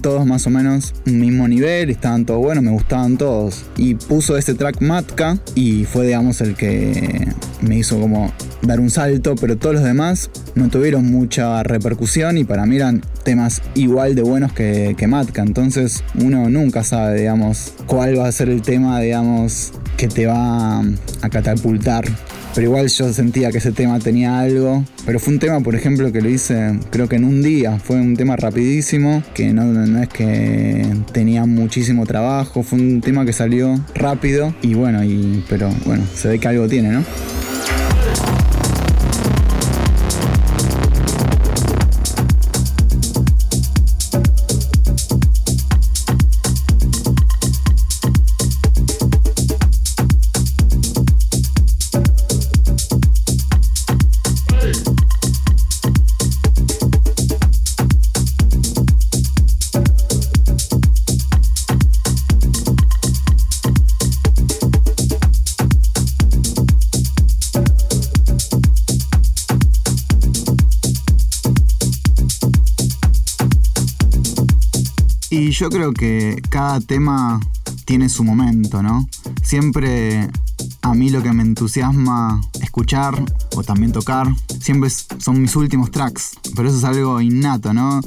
Todos 0.02 0.26
más 0.26 0.48
o 0.48 0.50
menos 0.50 0.94
un 1.06 1.20
mismo 1.20 1.48
nivel, 1.48 1.90
estaban 1.90 2.26
todos 2.26 2.42
buenos, 2.42 2.64
me 2.64 2.72
gustaban 2.72 3.18
todos. 3.18 3.66
Y 3.78 3.96
puso 3.96 4.38
ese 4.38 4.54
track 4.54 4.82
Matka 4.82 5.38
y 5.56 5.86
fue 5.86 6.08
digamos 6.08 6.42
el 6.42 6.56
que 6.56 7.28
me 7.62 7.78
hizo 7.78 8.00
como 8.00 8.34
dar 8.62 8.80
un 8.80 8.90
salto, 8.90 9.36
pero 9.36 9.58
todos 9.58 9.76
los 9.76 9.84
demás 9.84 10.30
no 10.56 10.70
tuvieron 10.70 11.10
mucha 11.12 11.64
repercusión 11.64 12.38
y 12.38 12.44
para 12.44 12.66
mí 12.66 12.76
eran 12.76 13.02
temas 13.24 13.62
igual 13.76 14.16
de 14.16 14.24
buenos 14.24 14.54
que, 14.54 14.96
que 14.98 15.08
Matka. 15.08 15.42
Entonces 15.42 16.04
uno 16.16 16.50
nunca 16.50 16.84
sabe, 16.84 17.20
digamos, 17.20 17.74
cuál 17.86 18.20
va 18.20 18.28
a 18.28 18.32
ser 18.32 18.50
el 18.50 18.62
tema, 18.62 19.00
digamos, 19.00 19.74
que 19.98 20.08
te 20.08 20.26
va 20.26 20.80
a 20.80 21.30
catapultar 21.30 22.06
pero 22.54 22.68
igual 22.68 22.88
yo 22.88 23.14
sentía 23.14 23.52
que 23.52 23.60
ese 23.60 23.72
tema 23.72 24.00
tenía 24.00 24.40
algo. 24.40 24.84
Pero 25.06 25.20
fue 25.20 25.34
un 25.34 25.40
tema, 25.40 25.60
por 25.62 25.76
ejemplo, 25.76 26.12
que 26.12 26.22
lo 26.22 26.30
hice 26.30 26.80
creo 26.90 27.08
que 27.08 27.16
en 27.16 27.26
un 27.26 27.42
día. 27.42 27.80
Fue 27.80 27.96
un 27.96 28.16
tema 28.16 28.36
rapidísimo, 28.36 29.24
que 29.34 29.54
no, 29.54 29.66
no 29.66 30.02
es 30.02 30.10
que 30.10 30.86
tenía 31.12 31.46
muchísimo 31.46 32.06
trabajo. 32.06 32.64
Fue 32.64 32.80
un 32.80 33.02
tema 33.02 33.26
que 33.26 33.34
salió 33.34 33.80
rápido 33.96 34.54
y 34.62 34.74
bueno, 34.74 35.04
y, 35.04 35.44
pero 35.50 35.70
bueno, 35.86 36.04
se 36.14 36.28
ve 36.28 36.40
que 36.40 36.48
algo 36.48 36.68
tiene, 36.68 36.90
¿no? 36.90 37.04
Yo 75.62 75.70
creo 75.70 75.94
que 75.94 76.42
cada 76.50 76.80
tema 76.82 77.40
tiene 77.86 78.10
su 78.10 78.24
momento, 78.24 78.82
¿no? 78.82 79.08
Siempre 79.44 80.28
a 80.82 80.96
mí 80.96 81.12
lo 81.12 81.22
que 81.22 81.32
me 81.34 81.44
entusiasma 81.44 82.42
escuchar 82.62 83.24
o 83.56 83.62
también 83.62 83.92
tocar, 83.92 84.28
siempre 84.60 84.90
son 84.90 85.40
mis 85.40 85.56
últimos 85.56 85.92
tracks, 85.92 86.32
pero 86.56 86.68
eso 86.68 86.80
es 86.80 86.84
algo 86.84 87.22
innato, 87.22 87.76
¿no? 87.76 88.02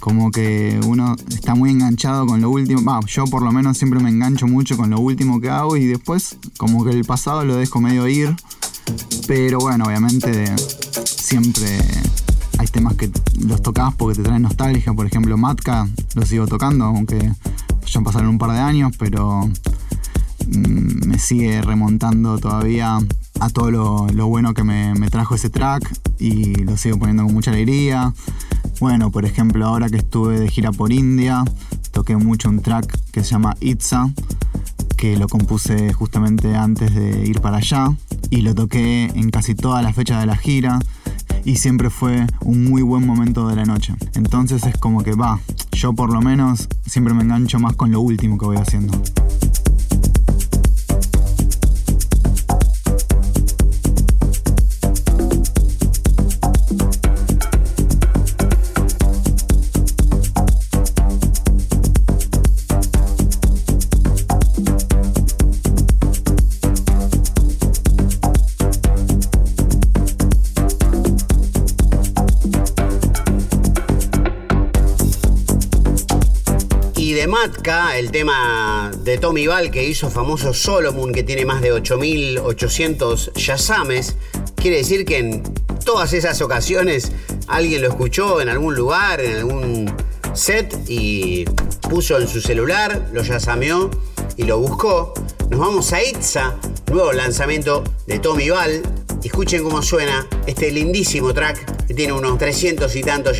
Como 0.00 0.32
que 0.32 0.80
uno 0.84 1.14
está 1.28 1.54
muy 1.54 1.70
enganchado 1.70 2.26
con 2.26 2.40
lo 2.40 2.50
último, 2.50 2.82
va, 2.82 2.98
yo 3.06 3.24
por 3.26 3.42
lo 3.42 3.52
menos 3.52 3.78
siempre 3.78 4.00
me 4.00 4.10
engancho 4.10 4.48
mucho 4.48 4.76
con 4.76 4.90
lo 4.90 4.98
último 4.98 5.40
que 5.40 5.48
hago 5.48 5.76
y 5.76 5.86
después 5.86 6.38
como 6.58 6.84
que 6.84 6.90
el 6.90 7.04
pasado 7.04 7.44
lo 7.44 7.54
dejo 7.54 7.80
medio 7.80 8.08
ir, 8.08 8.34
pero 9.28 9.60
bueno, 9.60 9.84
obviamente 9.84 10.52
siempre 11.04 11.78
hay 12.58 12.66
temas 12.66 12.96
que 12.96 13.12
los 13.44 13.62
tocas 13.62 13.94
porque 13.94 14.16
te 14.16 14.22
traen 14.22 14.42
nostalgia. 14.42 14.92
Por 14.94 15.06
ejemplo, 15.06 15.36
Matka 15.36 15.88
lo 16.14 16.26
sigo 16.26 16.46
tocando, 16.46 16.84
aunque 16.84 17.32
ya 17.86 18.00
pasaron 18.00 18.28
un 18.28 18.38
par 18.38 18.52
de 18.52 18.58
años, 18.58 18.92
pero 18.98 19.48
mm, 20.46 21.06
me 21.06 21.18
sigue 21.18 21.62
remontando 21.62 22.38
todavía 22.38 22.98
a 23.40 23.50
todo 23.50 23.70
lo, 23.70 24.06
lo 24.08 24.26
bueno 24.28 24.54
que 24.54 24.64
me, 24.64 24.94
me 24.94 25.10
trajo 25.10 25.34
ese 25.34 25.50
track 25.50 25.98
y 26.18 26.54
lo 26.64 26.76
sigo 26.76 26.98
poniendo 26.98 27.24
con 27.24 27.34
mucha 27.34 27.50
alegría. 27.50 28.12
Bueno, 28.80 29.10
por 29.10 29.24
ejemplo, 29.24 29.66
ahora 29.66 29.88
que 29.88 29.96
estuve 29.96 30.38
de 30.38 30.48
gira 30.48 30.72
por 30.72 30.92
India, 30.92 31.44
toqué 31.92 32.16
mucho 32.16 32.48
un 32.48 32.60
track 32.60 32.98
que 33.10 33.22
se 33.22 33.30
llama 33.30 33.56
Itza, 33.60 34.10
que 34.96 35.16
lo 35.16 35.28
compuse 35.28 35.92
justamente 35.92 36.56
antes 36.56 36.94
de 36.94 37.26
ir 37.26 37.40
para 37.40 37.58
allá 37.58 37.94
y 38.30 38.42
lo 38.42 38.54
toqué 38.54 39.04
en 39.14 39.30
casi 39.30 39.54
todas 39.54 39.82
las 39.82 39.94
fechas 39.94 40.20
de 40.20 40.26
la 40.26 40.36
gira 40.36 40.78
y 41.46 41.56
siempre 41.56 41.90
fue 41.90 42.26
un 42.40 42.64
muy 42.64 42.82
buen 42.82 43.06
momento 43.06 43.46
de 43.46 43.54
la 43.54 43.64
noche. 43.64 43.94
Entonces 44.14 44.64
es 44.64 44.76
como 44.76 45.04
que 45.04 45.14
va, 45.14 45.38
yo 45.72 45.92
por 45.92 46.12
lo 46.12 46.20
menos 46.20 46.68
siempre 46.84 47.14
me 47.14 47.22
engancho 47.22 47.60
más 47.60 47.76
con 47.76 47.92
lo 47.92 48.00
último 48.00 48.36
que 48.36 48.46
voy 48.46 48.56
haciendo. 48.56 49.00
El 77.66 78.12
tema 78.12 78.92
de 78.98 79.18
Tommy 79.18 79.48
Val 79.48 79.72
que 79.72 79.82
hizo 79.82 80.08
famoso 80.08 80.54
Solomon, 80.54 81.10
que 81.10 81.24
tiene 81.24 81.44
más 81.44 81.60
de 81.60 81.72
8.800 81.72 83.32
yasames. 83.32 84.14
Quiere 84.54 84.76
decir 84.76 85.04
que 85.04 85.18
en 85.18 85.42
todas 85.84 86.12
esas 86.12 86.40
ocasiones 86.42 87.10
alguien 87.48 87.82
lo 87.82 87.88
escuchó 87.88 88.40
en 88.40 88.50
algún 88.50 88.76
lugar, 88.76 89.20
en 89.20 89.38
algún 89.38 89.92
set 90.32 90.78
y 90.86 91.44
puso 91.90 92.20
en 92.20 92.28
su 92.28 92.40
celular, 92.40 93.08
lo 93.12 93.24
yasameó 93.24 93.90
y 94.36 94.44
lo 94.44 94.60
buscó. 94.60 95.12
Nos 95.50 95.58
vamos 95.58 95.92
a 95.92 96.04
Itza, 96.04 96.54
nuevo 96.92 97.12
lanzamiento 97.12 97.82
de 98.06 98.20
Tommy 98.20 98.48
Val. 98.48 98.80
Escuchen 99.24 99.64
cómo 99.64 99.82
suena 99.82 100.28
este 100.46 100.70
lindísimo 100.70 101.34
track 101.34 101.86
que 101.88 101.94
tiene 101.94 102.12
unos 102.12 102.38
300 102.38 102.94
y 102.94 103.00
tantos 103.00 103.36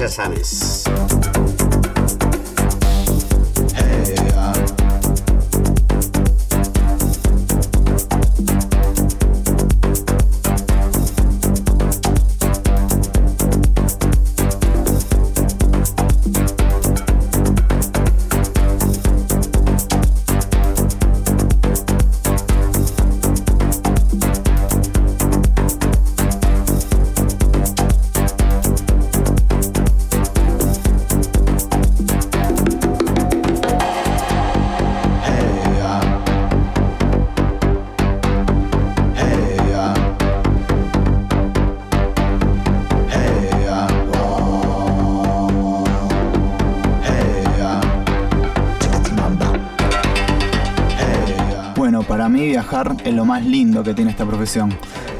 yasames. 52.08 52.42
viajar 52.42 52.96
es 53.04 53.14
lo 53.14 53.24
más 53.24 53.44
lindo 53.44 53.82
que 53.82 53.94
tiene 53.94 54.10
esta 54.10 54.24
profesión, 54.24 54.70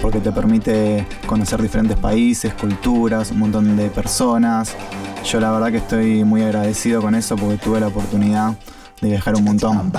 porque 0.00 0.20
te 0.20 0.32
permite 0.32 1.06
conocer 1.26 1.60
diferentes 1.60 1.96
países, 1.98 2.54
culturas, 2.54 3.30
un 3.30 3.40
montón 3.40 3.76
de 3.76 3.90
personas. 3.90 4.74
Yo 5.24 5.40
la 5.40 5.50
verdad 5.50 5.70
que 5.70 5.78
estoy 5.78 6.24
muy 6.24 6.42
agradecido 6.42 7.02
con 7.02 7.14
eso 7.14 7.36
porque 7.36 7.56
tuve 7.58 7.80
la 7.80 7.88
oportunidad 7.88 8.54
de 9.00 9.08
viajar 9.08 9.34
un 9.36 9.44
montón. 9.44 9.92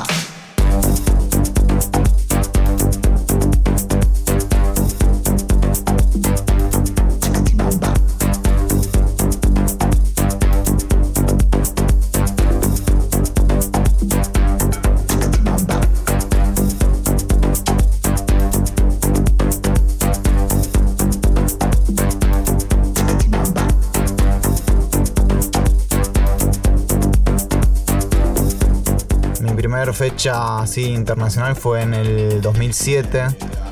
Fecha 29.94 30.60
así 30.60 30.86
internacional 30.86 31.56
fue 31.56 31.82
en 31.82 31.94
el 31.94 32.42
2007, 32.42 33.24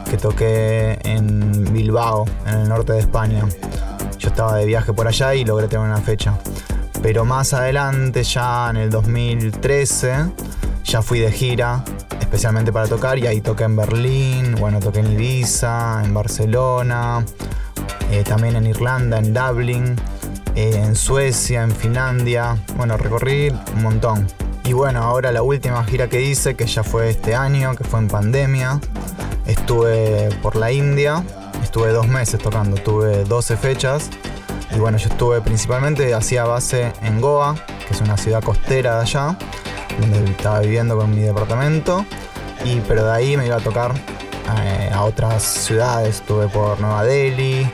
que 0.10 0.18
toqué 0.18 1.00
en 1.04 1.74
Bilbao, 1.74 2.26
en 2.46 2.56
el 2.56 2.70
norte 2.70 2.94
de 2.94 3.00
España. 3.00 3.46
Yo 4.18 4.30
estaba 4.30 4.56
de 4.56 4.66
viaje 4.66 4.94
por 4.94 5.08
allá 5.08 5.36
y 5.36 5.46
logré 5.46 5.68
tener 5.68 5.86
una 5.86 6.02
fecha. 6.02 6.38
Pero 7.02 7.26
más 7.26 7.54
adelante, 7.54 8.24
ya 8.24 8.70
en 8.70 8.78
el 8.78 8.90
2013, 8.90 10.32
ya 10.84 11.02
fui 11.02 11.20
de 11.20 11.32
gira, 11.32 11.84
especialmente 12.20 12.72
para 12.72 12.88
tocar, 12.88 13.20
y 13.20 13.28
ahí 13.28 13.42
toqué 13.42 13.64
en 13.66 13.76
Berlín, 13.76 14.56
bueno, 14.60 14.80
toqué 14.80 15.00
en 15.00 15.12
Ibiza, 15.12 16.02
en 16.04 16.14
Barcelona, 16.14 17.26
eh, 18.12 18.24
también 18.24 18.56
en 18.56 18.66
Irlanda, 18.68 19.20
en 19.20 19.34
Dublín, 19.34 19.96
eh, 20.56 20.82
en 20.84 20.96
Suecia, 20.96 21.64
en 21.64 21.72
Finlandia, 21.72 22.58
bueno, 22.78 22.98
recorrí 22.98 23.50
un 23.50 23.84
montón. 23.84 24.45
Y 24.66 24.74
bueno, 24.74 25.04
ahora 25.04 25.32
la 25.32 25.44
última 25.44 25.84
gira 25.84 26.10
que 26.10 26.22
hice, 26.22 26.56
que 26.56 26.66
ya 26.66 26.84
fue 26.84 27.12
este 27.12 27.36
año, 27.36 27.76
que 27.76 27.84
fue 27.84 28.00
en 28.00 28.08
pandemia, 28.08 28.80
estuve 29.46 30.30
por 30.42 30.56
la 30.56 30.72
India, 30.72 31.24
estuve 31.62 31.92
dos 31.92 32.08
meses 32.08 32.42
tocando, 32.42 32.76
tuve 32.76 33.26
12 33.26 33.58
fechas. 33.58 34.10
Y 34.76 34.80
bueno, 34.80 34.98
yo 34.98 35.08
estuve 35.10 35.40
principalmente, 35.42 36.12
hacía 36.16 36.46
base 36.46 36.94
en 37.04 37.22
Goa, 37.22 37.56
que 37.88 37.94
es 37.94 38.02
una 38.02 38.18
ciudad 38.18 38.42
costera 38.42 38.96
de 38.96 39.02
allá, 39.04 39.38
donde 40.00 40.32
estaba 40.32 40.62
viviendo 40.62 40.98
con 40.98 41.12
mi 41.12 41.22
departamento. 41.22 42.04
Y, 42.64 42.80
pero 42.88 43.06
de 43.06 43.12
ahí 43.12 43.38
me 43.38 43.46
iba 43.46 43.58
a 43.58 43.62
tocar 43.62 43.94
eh, 44.64 44.90
a 44.92 45.04
otras 45.04 45.44
ciudades. 45.44 46.16
Estuve 46.16 46.48
por 46.48 46.80
Nueva 46.82 47.04
Delhi, 47.04 47.70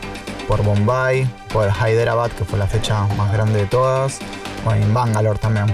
por 0.45 0.61
Bombay, 0.61 1.25
por 1.53 1.69
Hyderabad, 1.69 2.31
que 2.31 2.43
fue 2.43 2.59
la 2.59 2.67
fecha 2.67 3.07
más 3.15 3.31
grande 3.31 3.59
de 3.59 3.65
todas. 3.67 4.19
Bueno, 4.65 4.85
en 4.85 4.93
Bangalore 4.93 5.39
también. 5.39 5.73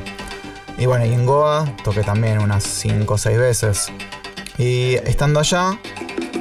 Y 0.77 0.85
bueno, 0.85 1.05
y 1.05 1.13
en 1.13 1.25
Goa 1.25 1.65
toqué 1.83 2.03
también 2.03 2.39
unas 2.39 2.63
5 2.63 3.11
o 3.11 3.17
6 3.17 3.37
veces. 3.37 3.91
Y 4.59 4.93
estando 5.05 5.39
allá, 5.39 5.79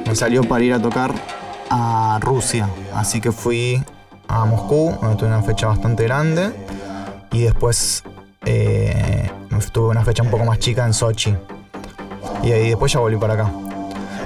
me 0.05 0.15
salió 0.15 0.43
para 0.43 0.63
ir 0.63 0.73
a 0.73 0.81
tocar 0.81 1.11
a 1.71 2.19
Rusia. 2.21 2.69
Así 2.93 3.19
que 3.19 3.31
fui 3.31 3.83
a 4.27 4.45
Moscú, 4.45 4.95
donde 5.01 5.17
tuve 5.17 5.29
una 5.29 5.41
fecha 5.41 5.67
bastante 5.67 6.03
grande. 6.03 6.51
Y 7.31 7.43
después 7.43 8.03
eh, 8.45 9.29
tuve 9.71 9.89
una 9.89 10.03
fecha 10.03 10.21
un 10.21 10.29
poco 10.29 10.45
más 10.45 10.59
chica 10.59 10.85
en 10.85 10.93
Sochi. 10.93 11.35
Y 12.43 12.51
ahí 12.51 12.69
después 12.69 12.91
ya 12.91 12.99
volví 12.99 13.17
para 13.17 13.33
acá. 13.33 13.51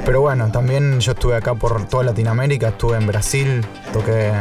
Pero 0.06 0.22
bueno, 0.22 0.52
también 0.52 1.00
yo 1.00 1.14
estuve 1.14 1.36
acá 1.36 1.54
por 1.56 1.86
toda 1.88 2.04
Latinoamérica, 2.04 2.70
estuve 2.70 2.98
en 2.98 3.08
Brasil, 3.08 3.66
toqué 3.94 4.34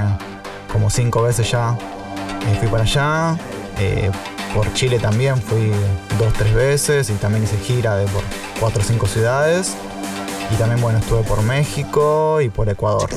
como 0.73 0.91
5 0.91 1.23
veces 1.23 1.49
ya. 1.49 1.77
Y 2.51 2.57
fui 2.57 2.69
para 2.69 2.83
allá. 2.83 3.37
Eh, 3.79 4.11
por 4.55 4.73
Chile 4.75 4.99
también 4.99 5.41
fui 5.41 5.71
dos, 6.19 6.33
tres 6.35 6.53
veces 6.55 7.11
y 7.11 7.15
también 7.15 7.45
hice 7.45 7.57
gira 7.59 7.97
de 7.97 8.07
por 8.07 8.23
cuatro 8.59 8.83
o 8.83 8.85
cinco 8.85 9.07
ciudades. 9.07 9.77
Y 10.53 10.57
también, 10.57 10.81
bueno, 10.81 10.99
estuve 10.99 11.23
por 11.23 11.43
México 11.43 12.41
y 12.41 12.49
por 12.49 12.69
Ecuador. 12.69 13.09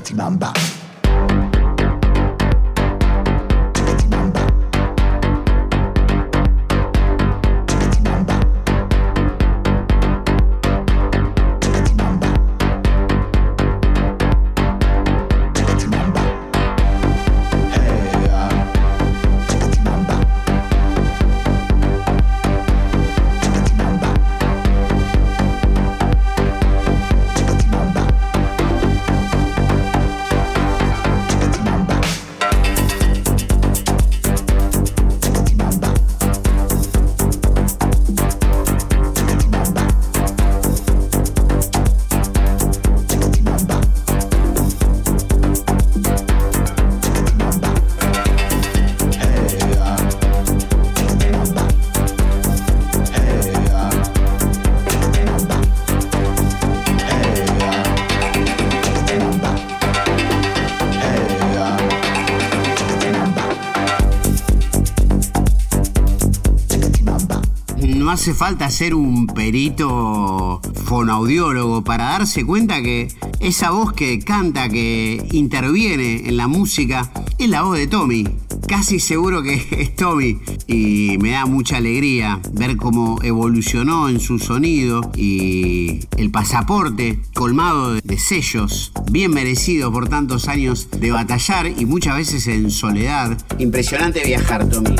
Hace 68.23 68.33
falta 68.33 68.69
ser 68.69 68.95
un 68.95 69.27
perito 69.27 70.61
fonoaudiólogo 70.85 71.83
para 71.83 72.05
darse 72.05 72.45
cuenta 72.45 72.81
que 72.81 73.09
esa 73.41 73.71
voz 73.71 73.91
que 73.91 74.19
canta, 74.19 74.69
que 74.69 75.21
interviene 75.33 76.29
en 76.29 76.37
la 76.37 76.47
música, 76.47 77.11
es 77.37 77.49
la 77.49 77.63
voz 77.63 77.77
de 77.77 77.87
Tommy. 77.87 78.25
casi 78.65 79.01
seguro 79.01 79.43
que 79.43 79.55
es 79.71 79.97
Tommy 79.97 80.39
y 80.67 81.17
me 81.19 81.31
da 81.31 81.45
mucha 81.45 81.75
alegría 81.75 82.39
ver 82.53 82.77
cómo 82.77 83.19
evolucionó 83.23 84.07
en 84.07 84.21
su 84.21 84.39
sonido 84.39 85.11
y 85.17 85.99
el 86.15 86.31
pasaporte 86.31 87.19
colmado 87.33 87.95
de 87.95 88.17
sellos, 88.17 88.93
bien 89.11 89.31
merecido 89.31 89.91
por 89.91 90.07
tantos 90.07 90.47
años 90.47 90.87
de 90.97 91.11
batallar 91.11 91.65
y 91.67 91.85
muchas 91.85 92.15
veces 92.15 92.47
en 92.47 92.71
soledad. 92.71 93.37
Impresionante 93.59 94.23
viajar, 94.23 94.69
Tommy. 94.69 94.95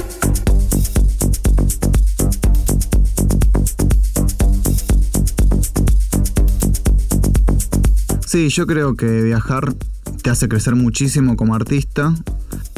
Sí, 8.34 8.50
yo 8.50 8.66
creo 8.66 8.96
que 8.96 9.22
viajar 9.22 9.76
te 10.24 10.32
hace 10.32 10.48
crecer 10.48 10.74
muchísimo 10.74 11.36
como 11.36 11.54
artista 11.54 12.16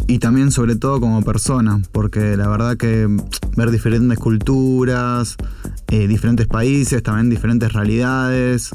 y 0.06 0.20
también 0.20 0.52
sobre 0.52 0.76
todo 0.76 1.00
como 1.00 1.24
persona, 1.24 1.82
porque 1.94 2.36
la 2.36 2.50
verdad 2.50 2.76
que 2.76 3.08
ver 3.56 3.72
diferentes 3.72 4.20
culturas, 4.20 5.38
eh, 5.88 6.10
diferentes 6.10 6.48
países, 6.48 7.02
también 7.02 7.30
diferentes 7.30 7.72
realidades, 7.72 8.72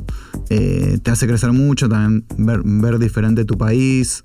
eh, 0.49 0.99
te 1.03 1.11
hace 1.11 1.26
crecer 1.26 1.53
mucho, 1.53 1.87
también 1.87 2.24
ver, 2.39 2.62
ver, 2.64 2.99
diferente 2.99 3.45
tu 3.45 3.59
país 3.59 4.22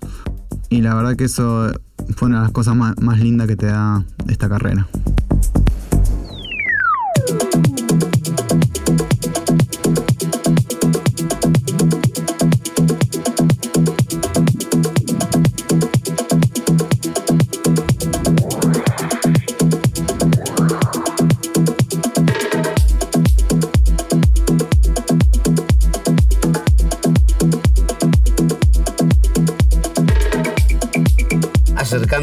y 0.69 0.79
la 0.79 0.95
verdad 0.95 1.17
que 1.17 1.25
eso 1.25 1.73
fue 2.15 2.29
una 2.29 2.37
de 2.37 2.43
las 2.43 2.51
cosas 2.53 2.77
más, 2.77 2.95
más 3.01 3.19
lindas 3.19 3.49
que 3.49 3.57
te 3.57 3.65
da 3.65 4.05
esta 4.29 4.47
carrera. 4.47 4.87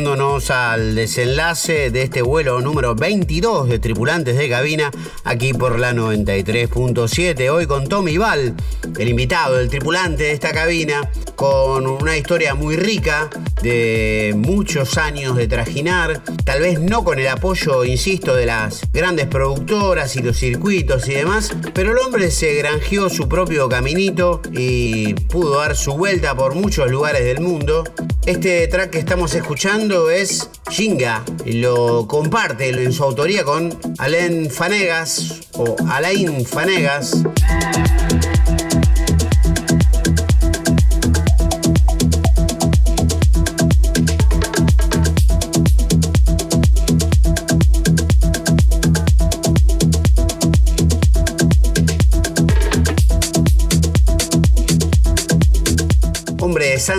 Al 0.04 0.96
desenlace 0.96 1.90
de 1.90 2.02
este 2.02 2.22
vuelo 2.22 2.60
número 2.60 2.96
22 2.96 3.68
de 3.68 3.78
tripulantes 3.78 4.36
de 4.36 4.48
cabina 4.48 4.90
aquí 5.22 5.52
por 5.52 5.78
la 5.78 5.92
93.7. 5.92 7.48
Hoy 7.50 7.66
con 7.66 7.86
Tommy 7.86 8.18
Val, 8.18 8.54
el 8.98 9.08
invitado, 9.08 9.60
el 9.60 9.68
tripulante 9.68 10.24
de 10.24 10.32
esta 10.32 10.50
cabina, 10.50 11.08
con 11.36 11.86
una 11.86 12.16
historia 12.16 12.56
muy 12.56 12.74
rica 12.76 13.30
de 13.62 14.34
muchos 14.36 14.98
años 14.98 15.36
de 15.36 15.46
trajinar, 15.46 16.22
tal 16.44 16.60
vez 16.60 16.80
no 16.80 17.04
con 17.04 17.18
el 17.18 17.28
apoyo, 17.28 17.84
insisto, 17.84 18.34
de 18.34 18.46
las 18.46 18.82
grandes 18.92 19.26
productoras 19.26 20.16
y 20.16 20.22
los 20.22 20.38
circuitos 20.38 21.08
y 21.08 21.14
demás, 21.14 21.52
pero 21.72 21.92
el 21.92 21.98
hombre 21.98 22.30
se 22.30 22.54
granjeó 22.54 23.08
su 23.08 23.28
propio 23.28 23.68
caminito 23.68 24.42
y 24.52 25.14
pudo 25.14 25.58
dar 25.58 25.76
su 25.76 25.94
vuelta 25.94 26.34
por 26.34 26.54
muchos 26.54 26.90
lugares 26.90 27.24
del 27.24 27.40
mundo. 27.40 27.84
Este 28.26 28.66
track 28.68 28.90
que 28.90 28.98
estamos 28.98 29.34
escuchando 29.34 30.10
es 30.10 30.50
Shinga, 30.70 31.24
lo 31.46 32.06
comparte 32.06 32.68
en 32.68 32.92
su 32.92 33.04
autoría 33.04 33.44
con 33.44 33.76
Alain 33.98 34.50
Fanegas 34.50 35.40
o 35.54 35.76
Alain 35.88 36.44
Fanegas. 36.44 37.22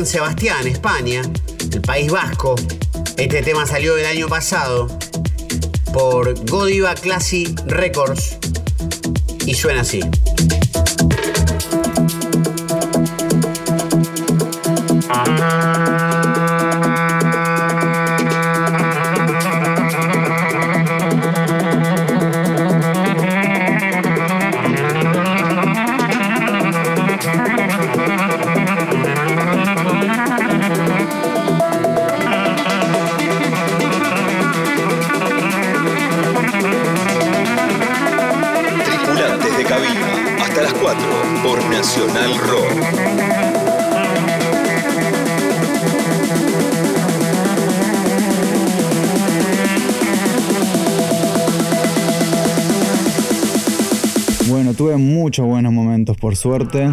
Sebastián, 0.05 0.67
España, 0.67 1.21
el 1.71 1.81
País 1.81 2.11
Vasco. 2.11 2.55
Este 3.17 3.41
tema 3.41 3.65
salió 3.65 3.97
el 3.97 4.05
año 4.05 4.27
pasado 4.27 4.87
por 5.93 6.33
Godiva 6.49 6.95
Classy 6.95 7.55
Records 7.65 8.37
y 9.45 9.53
suena 9.53 9.81
así. 9.81 10.01
Suerte. 56.43 56.91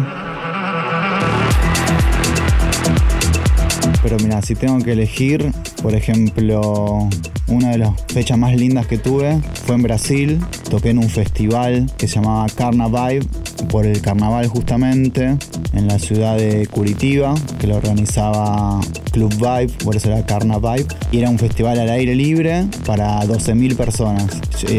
Pero 4.01 4.17
mira, 4.23 4.41
si 4.41 4.55
tengo 4.55 4.79
que 4.79 4.93
elegir, 4.93 5.51
por 5.81 5.93
ejemplo, 5.93 7.09
una 7.47 7.71
de 7.71 7.79
las 7.79 7.89
fechas 8.07 8.37
más 8.37 8.55
lindas 8.55 8.87
que 8.87 8.97
tuve 8.97 9.41
fue 9.65 9.75
en 9.75 9.83
Brasil. 9.83 10.39
Toqué 10.69 10.91
en 10.91 10.99
un 10.99 11.09
festival 11.09 11.91
que 11.97 12.07
se 12.07 12.15
llamaba 12.15 12.45
Carnavibe 12.47 13.27
por 13.69 13.85
el 13.85 14.01
carnaval 14.01 14.47
justamente 14.47 15.37
en 15.73 15.87
la 15.87 15.99
ciudad 15.99 16.37
de 16.37 16.65
Curitiba, 16.67 17.35
que 17.59 17.67
lo 17.67 17.75
organizaba 17.75 18.79
Club 19.11 19.33
Vibe, 19.33 19.73
por 19.83 19.97
eso 19.97 20.09
era 20.09 20.25
Carna 20.25 20.59
Vibe, 20.59 20.87
y 21.11 21.19
era 21.19 21.29
un 21.29 21.37
festival 21.37 21.77
al 21.77 21.89
aire 21.89 22.15
libre 22.15 22.67
para 22.85 23.21
12.000 23.23 23.75
personas. 23.75 24.27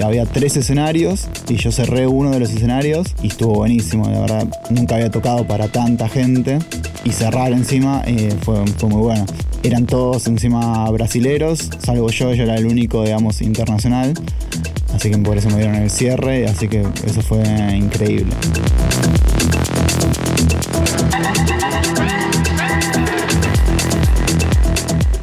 Había 0.02 0.26
tres 0.26 0.56
escenarios 0.56 1.28
y 1.48 1.56
yo 1.56 1.72
cerré 1.72 2.06
uno 2.06 2.30
de 2.30 2.40
los 2.40 2.50
escenarios 2.50 3.08
y 3.22 3.28
estuvo 3.28 3.54
buenísimo, 3.54 4.08
la 4.08 4.20
verdad 4.20 4.48
nunca 4.70 4.94
había 4.94 5.10
tocado 5.10 5.46
para 5.46 5.68
tanta 5.68 6.08
gente 6.08 6.58
y 7.04 7.10
cerrar 7.10 7.52
encima 7.52 8.02
eh, 8.06 8.32
fue, 8.42 8.64
fue 8.78 8.88
muy 8.88 9.00
bueno. 9.00 9.26
Eran 9.64 9.86
todos 9.86 10.26
encima 10.26 10.88
brasileros, 10.90 11.70
salvo 11.78 12.10
yo, 12.10 12.32
yo 12.34 12.44
era 12.44 12.56
el 12.56 12.66
único, 12.66 13.04
digamos, 13.04 13.42
internacional. 13.42 14.14
Así 14.94 15.10
que 15.10 15.18
por 15.18 15.36
eso 15.36 15.48
me 15.48 15.56
dieron 15.56 15.76
el 15.76 15.90
cierre, 15.90 16.46
así 16.46 16.68
que 16.68 16.82
eso 17.06 17.22
fue 17.22 17.42
increíble. 17.76 18.32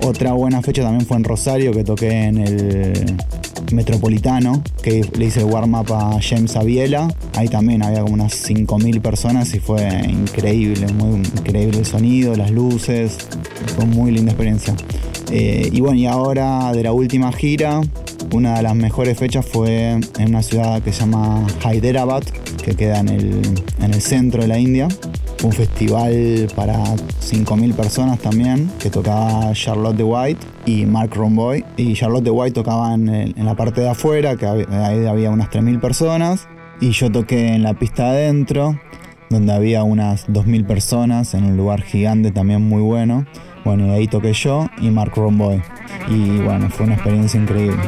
Otra 0.01 0.34
buena 0.34 0.62
fecha 0.62 0.82
también 0.82 1.05
fue 1.05 1.18
en 1.18 1.24
Rosario, 1.24 1.72
que 1.72 1.84
toqué 1.84 2.24
en 2.24 2.38
el 2.39 3.18
Metropolitano, 3.72 4.63
que 4.82 5.01
le 5.17 5.26
hice 5.26 5.41
el 5.41 5.45
warm-up 5.45 5.93
a 5.93 6.20
James 6.22 6.55
Aviela. 6.55 7.07
Ahí 7.36 7.47
también 7.47 7.84
había 7.84 8.01
como 8.01 8.13
unas 8.13 8.34
5.000 8.49 9.01
personas 9.01 9.53
y 9.53 9.59
fue 9.59 9.88
increíble, 10.07 10.88
muy 10.93 11.20
increíble 11.20 11.80
el 11.80 11.86
sonido, 11.86 12.36
las 12.36 12.51
luces. 12.51 13.17
Fue 13.76 13.86
muy 13.86 14.11
linda 14.11 14.32
experiencia. 14.32 14.76
Eh, 15.32 15.70
y 15.72 15.82
bueno, 15.82 15.97
y 15.97 16.05
ahora 16.05 16.72
de 16.74 16.84
la 16.84 16.91
última 16.91 17.32
gira, 17.32 17.82
una 18.34 18.57
de 18.57 18.63
las 18.63 18.76
mejores 18.76 19.17
fechas 19.17 19.45
fue 19.45 19.91
en 19.91 20.30
una 20.30 20.41
ciudad 20.41 20.82
que 20.82 20.91
se 20.91 21.01
llama 21.01 21.45
Hyderabad, 21.63 22.24
que 22.63 22.76
queda 22.76 22.99
en 22.99 23.09
el, 23.09 23.41
en 23.82 23.93
el 23.93 24.01
centro 24.01 24.41
de 24.41 24.47
la 24.47 24.59
India. 24.59 24.88
Un 25.43 25.53
festival 25.53 26.47
para 26.55 26.84
5.000 26.84 27.74
personas 27.74 28.20
también, 28.20 28.70
que 28.80 28.89
tocaba 28.89 29.53
Charlotte 29.53 29.95
de 29.95 30.03
White 30.03 30.59
y 30.70 30.86
Mark 30.86 31.15
Romboy. 31.15 31.65
Y 31.78 31.93
Charlotte 31.93 32.30
White 32.30 32.53
tocaba 32.53 32.93
en, 32.93 33.09
en 33.09 33.45
la 33.45 33.55
parte 33.55 33.82
de 33.82 33.89
afuera, 33.89 34.36
que 34.36 34.45
ahí 34.45 35.05
había 35.05 35.32
unas 35.32 35.49
3.000 35.49 35.80
personas. 35.80 36.47
Y 36.80 36.91
yo 36.91 37.11
toqué 37.11 37.55
en 37.55 37.63
la 37.63 37.74
pista 37.74 38.09
adentro, 38.09 38.80
donde 39.30 39.51
había 39.51 39.84
unas 39.84 40.28
2.000 40.28 40.67
personas, 40.67 41.34
en 41.34 41.45
un 41.45 41.57
lugar 41.57 41.82
gigante 41.82 42.32
también 42.32 42.61
muy 42.61 42.82
bueno. 42.82 43.26
Bueno, 43.65 43.88
y 43.88 43.89
ahí 43.89 44.07
toqué 44.07 44.34
yo 44.34 44.67
y 44.80 44.89
Mark 44.89 45.13
Romboy. 45.15 45.61
Y 46.07 46.38
bueno, 46.38 46.70
fue 46.70 46.86
una 46.86 46.95
experiencia 46.95 47.39
increíble. 47.39 47.82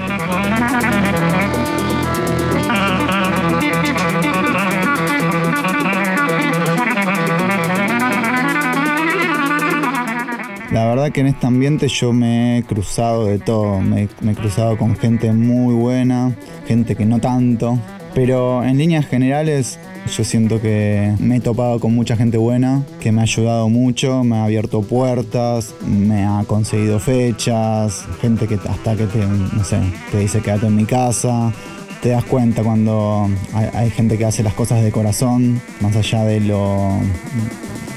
Que 11.12 11.22
en 11.22 11.28
este 11.28 11.48
ambiente 11.48 11.88
yo 11.88 12.14
me 12.14 12.58
he 12.58 12.64
cruzado 12.64 13.26
de 13.26 13.40
todo, 13.40 13.80
me, 13.82 14.04
he 14.04 14.36
cruzado 14.36 14.78
con 14.78 14.96
gente 14.96 15.32
muy 15.32 15.74
buena, 15.74 16.36
gente 16.68 16.96
que 16.96 17.06
no 17.06 17.20
tanto, 17.20 17.78
pero 18.14 18.64
en 18.64 18.78
líneas 18.78 19.06
generales 19.06 19.80
yo 20.16 20.24
siento 20.24 20.62
que 20.62 21.14
me 21.20 21.38
he 21.38 21.40
topado 21.40 21.80
con 21.80 21.94
mucha 21.94 22.16
gente 22.16 22.38
buena, 22.38 22.84
que 23.00 23.12
me 23.12 23.22
ha 23.22 23.24
ayudado 23.24 23.70
mucho, 23.70 24.24
me 24.24 24.38
ha 24.38 24.46
abierto 24.46 24.82
puertas, 24.82 25.76
me 25.86 26.26
ha 26.26 26.44
conseguido 26.46 27.00
fechas, 27.00 28.06
gente 28.22 28.48
que 28.48 28.56
hasta 28.56 28.96
que 28.96 29.06
te, 29.08 29.20
no 29.20 29.64
sé, 29.64 29.80
te 30.12 30.20
dice 30.20 30.42
quédate 30.42 30.68
en 30.68 30.76
mi 30.76 30.86
casa. 30.86 31.54
Te 32.02 32.10
das 32.10 32.24
cuenta 32.24 32.64
cuando 32.64 33.30
hay, 33.54 33.92
gente 33.92 34.18
que 34.18 34.26
hace 34.26 34.42
las 34.42 34.56
cosas 34.56 34.82
de 34.82 34.92
corazón, 34.92 35.62
más 35.82 35.96
allá 35.96 36.24
de 36.26 36.40
lo, 36.40 36.98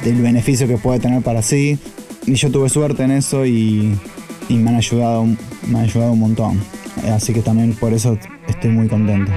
del 0.04 0.20
beneficio 0.20 0.68
que 0.68 0.76
puede 0.76 1.00
tener 1.00 1.22
para 1.22 1.40
sí. 1.40 1.78
Y 2.26 2.34
yo 2.34 2.50
tuve 2.50 2.68
suerte 2.68 3.02
en 3.02 3.10
eso 3.10 3.44
y, 3.44 3.94
y 4.48 4.54
me 4.54 4.70
han 4.70 4.76
ayudado, 4.76 5.24
me 5.24 5.78
han 5.78 5.84
ayudado 5.84 6.12
un 6.12 6.20
montón. 6.20 6.60
Así 7.12 7.34
que 7.34 7.42
también 7.42 7.74
por 7.74 7.92
eso 7.92 8.18
estoy 8.48 8.70
muy 8.70 8.88
contento. 8.88 9.30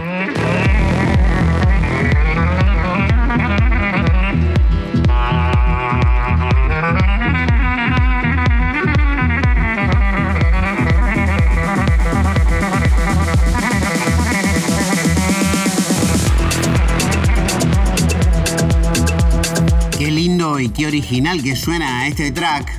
Qué 19.97 20.85
original 20.85 21.41
que 21.41 21.55
suena 21.55 22.07
este 22.07 22.31
track, 22.31 22.71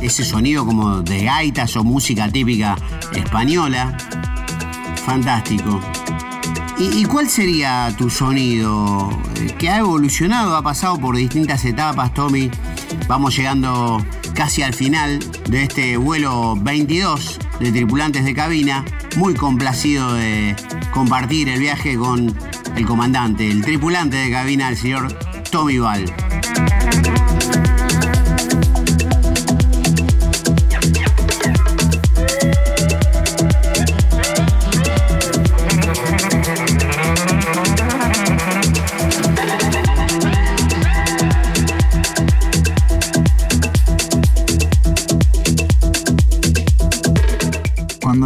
ese 0.00 0.24
sonido 0.24 0.64
como 0.64 1.02
de 1.02 1.24
gaitas 1.24 1.76
o 1.76 1.84
música 1.84 2.30
típica 2.30 2.76
española. 3.14 3.96
Fantástico. 5.04 5.80
¿Y, 6.78 7.04
cuál 7.04 7.28
sería 7.28 7.94
tu 7.98 8.08
sonido? 8.08 9.10
Eh, 9.36 9.54
que 9.58 9.68
ha 9.68 9.78
evolucionado, 9.78 10.56
ha 10.56 10.62
pasado 10.62 10.98
por 10.98 11.14
distintas 11.14 11.64
etapas, 11.64 12.14
Tommy. 12.14 12.50
Vamos 13.06 13.36
llegando 13.36 14.04
casi 14.34 14.62
al 14.62 14.72
final 14.72 15.18
de 15.50 15.64
este 15.64 15.96
vuelo 15.98 16.56
22 16.56 17.38
de 17.60 17.70
tripulantes 17.70 18.24
de 18.24 18.34
cabina. 18.34 18.84
Muy 19.16 19.34
complacido 19.34 20.14
de 20.14 20.56
compartir 20.92 21.50
el 21.50 21.60
viaje 21.60 21.96
con 21.96 22.34
el 22.74 22.86
comandante, 22.86 23.50
el 23.50 23.62
tripulante 23.62 24.16
de 24.16 24.30
cabina, 24.30 24.70
el 24.70 24.76
señor 24.76 25.31
Tommy 25.52 25.78
Val. 25.78 26.06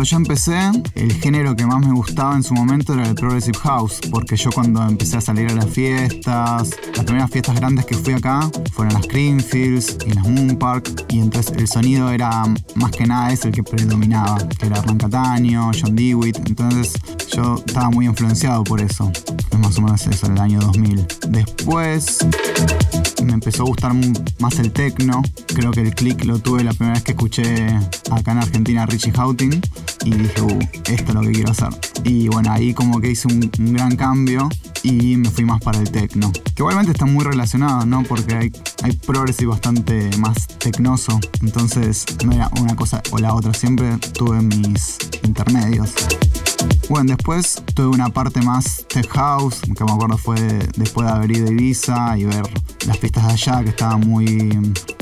Yo 0.06 0.16
empecé, 0.18 0.56
el 0.94 1.12
género 1.14 1.56
que 1.56 1.66
más 1.66 1.84
me 1.84 1.92
gustaba 1.92 2.36
en 2.36 2.44
su 2.44 2.54
momento 2.54 2.94
era 2.94 3.08
el 3.08 3.14
Progressive 3.16 3.58
House, 3.58 3.98
porque 4.10 4.36
yo 4.36 4.50
cuando 4.52 4.80
empecé 4.86 5.16
a 5.16 5.20
salir 5.20 5.50
a 5.50 5.54
las 5.54 5.68
fiestas, 5.68 6.70
las 6.94 7.04
primeras 7.04 7.28
fiestas 7.30 7.56
grandes 7.56 7.86
que 7.86 7.96
fui 7.96 8.14
acá 8.14 8.48
fueron 8.72 8.94
las 8.94 9.06
Creamfields 9.08 9.98
y 10.06 10.12
las 10.12 10.28
Moon 10.28 10.56
Park, 10.56 11.06
y 11.08 11.18
entonces 11.18 11.56
el 11.56 11.66
sonido 11.66 12.10
era 12.10 12.44
más 12.76 12.92
que 12.92 13.04
nada 13.04 13.32
ese 13.32 13.48
el 13.48 13.54
que 13.54 13.64
predominaba, 13.64 14.38
que 14.38 14.66
era 14.66 14.78
Hernán 14.78 14.98
Cataño, 14.98 15.72
John 15.78 15.96
Dewitt, 15.96 16.38
entonces 16.46 16.94
yo 17.34 17.56
estaba 17.66 17.90
muy 17.90 18.06
influenciado 18.06 18.62
por 18.62 18.80
eso, 18.80 19.10
es 19.50 19.58
más 19.58 19.76
o 19.76 19.82
menos 19.82 20.06
eso, 20.06 20.26
en 20.26 20.32
el 20.32 20.38
año 20.38 20.60
2000. 20.60 21.06
Después 21.30 22.18
me 23.26 23.34
empezó 23.34 23.64
a 23.64 23.66
gustar 23.66 23.92
más 24.38 24.58
el 24.58 24.72
techno. 24.72 25.22
Creo 25.48 25.70
que 25.72 25.80
el 25.80 25.94
click 25.94 26.24
lo 26.24 26.38
tuve 26.38 26.64
la 26.64 26.72
primera 26.72 26.94
vez 26.94 27.02
que 27.02 27.12
escuché 27.12 27.66
acá 28.10 28.32
en 28.32 28.38
Argentina 28.38 28.86
Richie 28.86 29.12
Houghton 29.12 29.60
y 30.04 30.10
dije, 30.10 30.40
uh, 30.40 30.58
esto 30.86 31.08
es 31.08 31.14
lo 31.14 31.20
que 31.22 31.32
quiero 31.32 31.50
hacer. 31.50 31.68
Y 32.04 32.28
bueno, 32.28 32.52
ahí 32.52 32.72
como 32.72 33.00
que 33.00 33.10
hice 33.10 33.28
un, 33.28 33.50
gran 33.74 33.96
cambio 33.96 34.48
y 34.82 35.16
me 35.16 35.28
fui 35.30 35.44
más 35.44 35.60
para 35.60 35.78
el 35.78 35.90
techno. 35.90 36.32
Que 36.32 36.62
igualmente 36.62 36.92
está 36.92 37.04
muy 37.04 37.24
relacionado, 37.24 37.84
¿no? 37.84 38.02
Porque 38.04 38.34
hay, 38.34 38.52
hay 38.82 38.92
progressive 38.92 39.50
bastante 39.50 40.10
más 40.18 40.46
tecnoso. 40.46 41.18
Entonces 41.42 42.04
no 42.24 42.32
era 42.32 42.48
una 42.60 42.76
cosa 42.76 43.02
o 43.10 43.18
la 43.18 43.34
otra. 43.34 43.52
Siempre 43.52 43.98
tuve 44.14 44.40
mis 44.40 44.98
intermedios. 45.22 45.94
Bueno, 46.88 47.16
después 47.16 47.62
tuve 47.74 47.88
una 47.88 48.08
parte 48.10 48.40
más 48.42 48.84
tech 48.88 49.08
house, 49.08 49.60
que 49.60 49.84
me 49.84 49.92
acuerdo 49.92 50.16
fue 50.18 50.36
después 50.76 51.06
de 51.06 51.12
haber 51.12 51.30
ido 51.32 51.50
Ibiza 51.50 52.16
y 52.16 52.24
ver 52.24 52.44
las 52.86 52.98
pistas 52.98 53.26
de 53.26 53.32
allá, 53.32 53.62
que 53.64 53.70
estaban 53.70 54.00
muy 54.00 54.26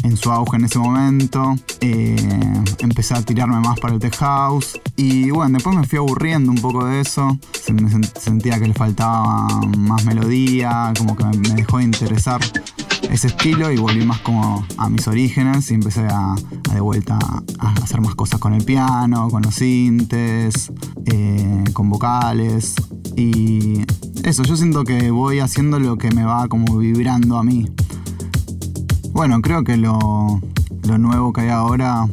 en 0.05 0.17
su 0.17 0.31
auge 0.31 0.57
en 0.57 0.65
ese 0.65 0.79
momento. 0.79 1.55
Eh, 1.81 2.17
empecé 2.79 3.15
a 3.15 3.23
tirarme 3.23 3.61
más 3.61 3.79
para 3.81 3.95
el 3.95 4.01
tech 4.01 4.17
house. 4.17 4.81
Y 4.97 5.31
bueno, 5.31 5.55
después 5.55 5.77
me 5.77 5.87
fui 5.87 5.99
aburriendo 5.99 6.53
un 6.53 6.59
poco 6.59 6.87
de 6.87 7.01
eso. 7.01 7.39
sentía 8.21 8.59
que 8.59 8.69
le 8.69 8.75
faltaba 8.75 9.47
más 9.77 10.05
melodía, 10.05 10.93
como 10.97 11.17
que 11.17 11.25
me 11.25 11.51
dejó 11.51 11.79
de 11.79 11.85
interesar 11.85 12.41
ese 13.15 13.29
estilo 13.29 13.71
y 13.71 13.77
volví 13.77 14.05
más 14.05 14.19
como 14.23 14.67
a 14.77 14.89
mis 14.89 15.07
orígenes 15.07 15.71
y 15.71 15.75
empecé 15.75 16.05
a, 16.11 16.35
de 16.73 16.81
vuelta 16.81 17.17
a 17.61 17.73
hacer 17.75 18.01
más 18.01 18.17
cosas 18.17 18.41
con 18.41 18.55
el 18.55 18.65
piano, 18.65 19.29
con 19.31 19.43
los 19.43 19.55
sintes, 19.55 20.73
eh, 21.07 21.65
con 21.73 21.91
vocales 21.91 22.75
y 23.17 23.83
eso, 24.25 24.43
yo 24.43 24.57
siento 24.57 24.83
que 24.83 25.12
voy 25.12 25.39
haciendo 25.39 25.79
lo 25.79 25.97
que 25.97 26.11
me 26.11 26.25
va 26.25 26.49
como 26.49 26.77
vibrando 26.77 27.39
a 27.39 27.45
mí. 27.45 27.71
Bueno, 29.12 29.41
creo 29.43 29.62
que 29.62 29.77
lo, 29.77 30.41
lo 30.83 30.99
nuevo 30.99 31.33
que 31.33 31.43
hay 31.43 31.51
ahora 31.51 32.09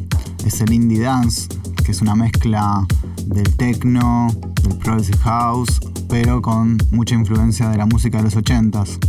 es 0.46 0.60
el 0.60 0.72
indie 0.72 1.00
dance, 1.00 1.48
que 1.84 1.90
es 1.90 2.00
una 2.00 2.14
mezcla 2.14 2.86
del 3.26 3.56
techno, 3.56 4.28
del 4.62 4.78
progressive 4.78 5.18
house, 5.18 5.80
pero 6.08 6.40
con 6.40 6.78
mucha 6.92 7.16
influencia 7.16 7.68
de 7.70 7.76
la 7.76 7.86
música 7.86 8.18
de 8.18 8.24
los 8.24 8.36
80s 8.36 9.00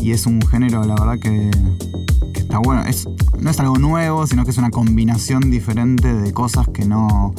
y 0.00 0.12
es 0.12 0.26
un 0.26 0.40
género, 0.42 0.84
la 0.84 0.94
verdad, 0.94 1.18
que, 1.18 1.50
está 2.34 2.58
bueno. 2.58 2.82
Es, 2.84 3.08
no 3.38 3.50
es 3.50 3.60
algo 3.60 3.76
nuevo, 3.78 4.26
sino 4.26 4.44
que 4.44 4.50
es 4.50 4.58
una 4.58 4.70
combinación 4.70 5.50
diferente 5.50 6.12
de 6.12 6.32
cosas 6.32 6.68
que 6.68 6.84
no, 6.84 7.34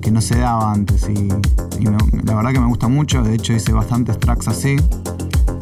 que 0.00 0.10
no 0.10 0.20
se 0.20 0.38
daba 0.38 0.72
antes. 0.72 1.08
Y, 1.08 1.28
la 2.24 2.34
verdad 2.36 2.52
que 2.52 2.60
me 2.60 2.66
gusta 2.66 2.88
mucho, 2.88 3.22
de 3.22 3.34
hecho 3.34 3.52
hice 3.52 3.72
bastantes 3.72 4.18
tracks 4.18 4.48
así. 4.48 4.76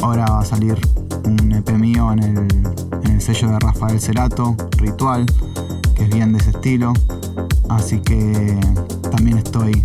Ahora 0.03 0.26
va 0.26 0.40
a 0.40 0.44
salir 0.44 0.78
un 1.24 1.53
EP 1.53 1.70
mío 1.72 2.12
en 2.12 2.18
el, 2.20 2.38
en 3.05 3.11
el 3.12 3.20
sello 3.20 3.48
de 3.48 3.59
Rafael 3.59 4.01
Cerato, 4.01 4.57
Ritual, 4.76 5.26
que 5.94 6.05
es 6.05 6.11
bien 6.11 6.32
de 6.32 6.38
ese 6.38 6.51
estilo. 6.51 6.92
Así 7.68 8.01
que 8.01 8.59
también 9.11 9.38
estoy 9.38 9.84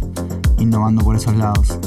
innovando 0.57 1.03
por 1.03 1.15
esos 1.15 1.35
lados. 1.35 1.79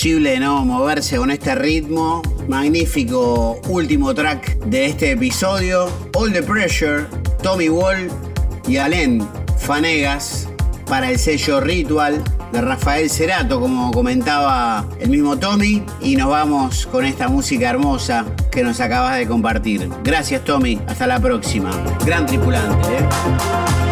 Imposible 0.00 0.40
no 0.40 0.64
moverse 0.64 1.18
con 1.18 1.30
este 1.30 1.54
ritmo. 1.54 2.22
Magnífico 2.48 3.60
último 3.68 4.14
track 4.14 4.56
de 4.64 4.86
este 4.86 5.10
episodio. 5.10 5.90
All 6.14 6.32
the 6.32 6.42
Pressure, 6.42 7.04
Tommy 7.42 7.68
Wall 7.68 8.08
y 8.66 8.78
Alén 8.78 9.28
Fanegas 9.58 10.48
para 10.86 11.10
el 11.10 11.18
sello 11.18 11.60
Ritual 11.60 12.24
de 12.50 12.62
Rafael 12.62 13.10
Cerato, 13.10 13.60
como 13.60 13.90
comentaba 13.90 14.88
el 15.00 15.10
mismo 15.10 15.38
Tommy. 15.38 15.84
Y 16.00 16.16
nos 16.16 16.30
vamos 16.30 16.86
con 16.86 17.04
esta 17.04 17.28
música 17.28 17.68
hermosa 17.68 18.24
que 18.50 18.62
nos 18.62 18.80
acabas 18.80 19.18
de 19.18 19.26
compartir. 19.26 19.86
Gracias 20.02 20.42
Tommy, 20.46 20.80
hasta 20.86 21.06
la 21.06 21.20
próxima. 21.20 21.72
Gran 22.06 22.24
tripulante. 22.24 22.88
¿eh? 22.88 23.89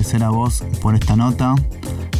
Agradecer 0.00 0.24
a 0.24 0.30
vos 0.30 0.64
por 0.80 0.94
esta 0.94 1.14
nota. 1.14 1.54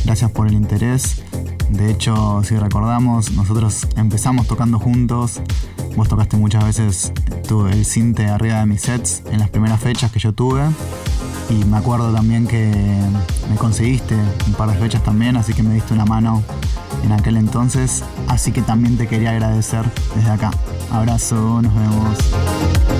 Gracias 0.04 0.30
por 0.30 0.46
el 0.46 0.52
interés. 0.52 1.22
De 1.70 1.90
hecho, 1.90 2.42
si 2.44 2.54
recordamos, 2.56 3.32
nosotros 3.32 3.86
empezamos 3.96 4.46
tocando 4.46 4.78
juntos. 4.78 5.40
Vos 5.96 6.06
tocaste 6.06 6.36
muchas 6.36 6.62
veces 6.62 7.12
el 7.72 7.84
cinte 7.86 8.26
arriba 8.26 8.60
de 8.60 8.66
mis 8.66 8.82
sets 8.82 9.22
en 9.30 9.38
las 9.38 9.48
primeras 9.48 9.80
fechas 9.80 10.12
que 10.12 10.18
yo 10.18 10.34
tuve. 10.34 10.62
Y 11.48 11.64
me 11.64 11.78
acuerdo 11.78 12.12
también 12.12 12.46
que 12.46 12.70
me 13.48 13.56
conseguiste 13.56 14.14
un 14.46 14.52
par 14.52 14.70
de 14.70 14.76
fechas 14.76 15.02
también, 15.02 15.38
así 15.38 15.54
que 15.54 15.62
me 15.62 15.72
diste 15.72 15.94
una 15.94 16.04
mano 16.04 16.42
en 17.02 17.12
aquel 17.12 17.38
entonces. 17.38 18.04
Así 18.28 18.52
que 18.52 18.60
también 18.60 18.98
te 18.98 19.08
quería 19.08 19.30
agradecer 19.30 19.90
desde 20.14 20.30
acá. 20.30 20.50
Abrazo, 20.92 21.62
nos 21.62 21.74
vemos. 21.74 22.99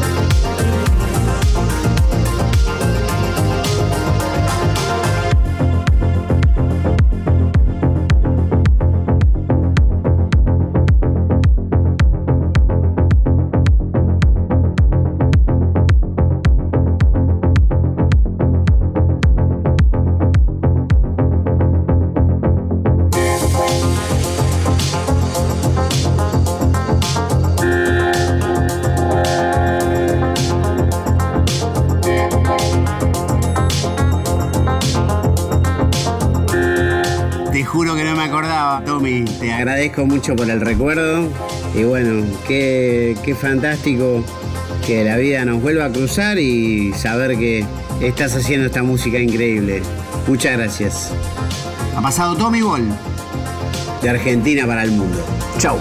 Agradezco 39.81 40.05
mucho 40.05 40.37
por 40.37 40.51
el 40.51 40.61
recuerdo 40.61 41.26
y 41.74 41.85
bueno, 41.85 42.22
qué, 42.47 43.16
qué 43.24 43.35
fantástico 43.35 44.22
que 44.87 45.05
la 45.05 45.16
vida 45.16 45.43
nos 45.47 45.62
vuelva 45.62 45.87
a 45.87 45.91
cruzar 45.91 46.39
y 46.39 46.93
saber 46.93 47.39
que 47.39 47.64
estás 48.03 48.37
haciendo 48.37 48.66
esta 48.66 48.83
música 48.83 49.18
increíble. 49.18 49.81
Muchas 50.26 50.59
gracias. 50.59 51.12
Ha 51.97 52.03
pasado 52.03 52.37
Tommy 52.37 52.61
Ball 52.61 52.89
de 54.03 54.11
Argentina 54.11 54.66
para 54.66 54.83
el 54.83 54.91
mundo. 54.91 55.24
Chau. 55.57 55.78